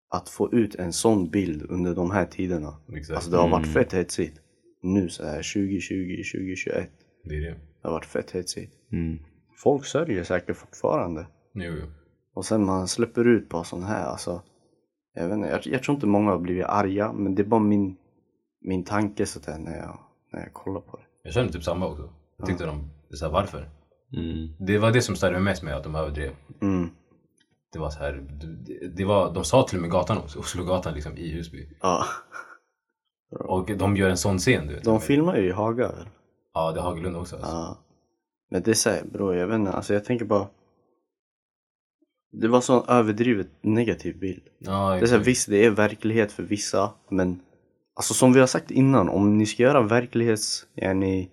[0.09, 2.75] att få ut en sån bild under de här tiderna?
[2.93, 3.15] Exakt.
[3.15, 4.39] Alltså det har varit fett hetsigt.
[4.81, 6.89] Nu så här 2020, 2021.
[7.23, 7.51] Det är det.
[7.81, 8.73] Det har varit fett hetsigt.
[8.91, 9.19] Mm.
[9.63, 11.27] Folk sörjer säkert fortfarande.
[11.53, 11.87] Jo, jo.
[12.33, 14.41] Och sen man släpper ut bara sån här, alltså.
[15.13, 17.59] Jag, vet inte, jag, jag tror inte många har blivit arga, men det är bara
[17.59, 17.95] min,
[18.67, 19.99] min tanke så där när jag,
[20.31, 21.03] när jag kollar på det.
[21.23, 22.09] Jag känner typ samma också.
[22.37, 23.69] Jag tyckte de, det är så här, varför?
[24.13, 24.49] Mm.
[24.59, 26.35] Det var det som störde mig mest med att de överdrev.
[26.61, 26.89] Mm.
[27.73, 28.13] Det var så här,
[28.65, 31.69] det, det var, de sa till och med gatan också, Oslogatan liksom i Husby.
[31.81, 32.05] Ja.
[33.39, 34.83] Och de gör en sån scen du vet.
[34.83, 36.07] De filmar ju i Haga väl?
[36.53, 37.51] Ja, det är Hagelund också alltså.
[37.51, 37.77] Ja.
[38.51, 40.47] Men det är såhär bror, jag vet inte, alltså jag tänker bara
[42.31, 44.43] Det var sån överdrivet negativ bild.
[44.59, 47.39] Ja, Det är så här, visst, det är verklighet för vissa, men
[47.95, 51.31] alltså som vi har sagt innan, om ni ska göra verklighets, yani,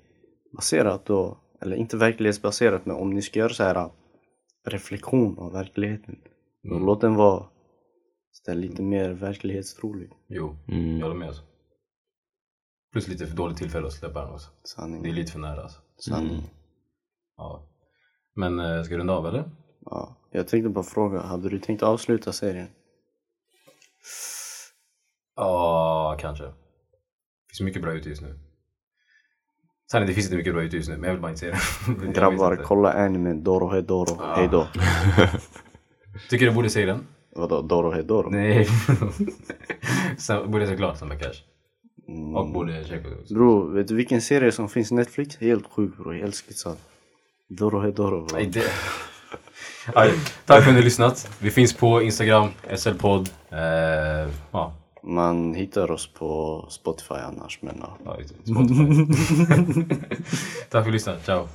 [0.57, 3.91] baserat då, eller inte verklighetsbaserat, men om ni ska göra så här
[4.69, 6.19] reflektion av verkligheten,
[6.63, 6.87] då Mm.
[6.87, 7.47] låt den vara
[8.31, 10.11] så där, lite mer verklighetstrolig.
[10.29, 10.99] Jo, Mm.
[10.99, 11.43] jag håller med alltså.
[12.93, 14.51] Plus lite för dåligt tillfälle att släppa den också.
[14.65, 15.03] Sanning.
[15.03, 15.81] Det är lite för nära alltså.
[15.97, 16.43] Sanning.
[17.37, 17.69] Ja.
[18.35, 19.51] Men eh, ska vi runda av eller?
[19.85, 20.17] Ja.
[20.31, 22.69] Jag tänkte bara fråga, hade du tänkt avsluta serien?
[25.37, 26.45] Ja, kanske.
[26.45, 26.53] Det
[27.49, 28.39] finns mycket bra ute just nu.
[29.93, 31.51] Sen det finns inte mycket bra ute just nu, men jag vill bara inte se
[31.51, 31.59] det.
[32.05, 34.35] Jag Grabbar, kolla animen Doro Hedoro.
[34.37, 34.67] Hejdå.
[36.31, 37.07] Tycker du borde se den?
[37.37, 38.31] Vadå, Doro Hedoro?
[38.31, 38.69] Nej.
[40.19, 41.43] Sen borde jag se klart Samba Cash.
[42.09, 42.37] Mm.
[42.37, 43.35] Och borde checka också.
[43.35, 45.37] Bro, vet du vilken serie som finns Netflix?
[45.37, 46.77] Helt sjuk bro, helt skitsad.
[47.49, 48.37] Doro Hedoro bro.
[48.37, 48.65] Nej, det...
[49.95, 50.13] Aj,
[50.47, 51.39] tack för att ni har lyssnat.
[51.39, 53.29] Vi finns på Instagram, SL-podd.
[53.51, 54.75] Eh, ja,
[55.05, 57.97] man hittar oss på Spotify annars men ja.
[58.05, 59.95] ja, Spotify.
[60.71, 61.21] tack för att ni lyssnade.
[61.21, 61.49] Ciao.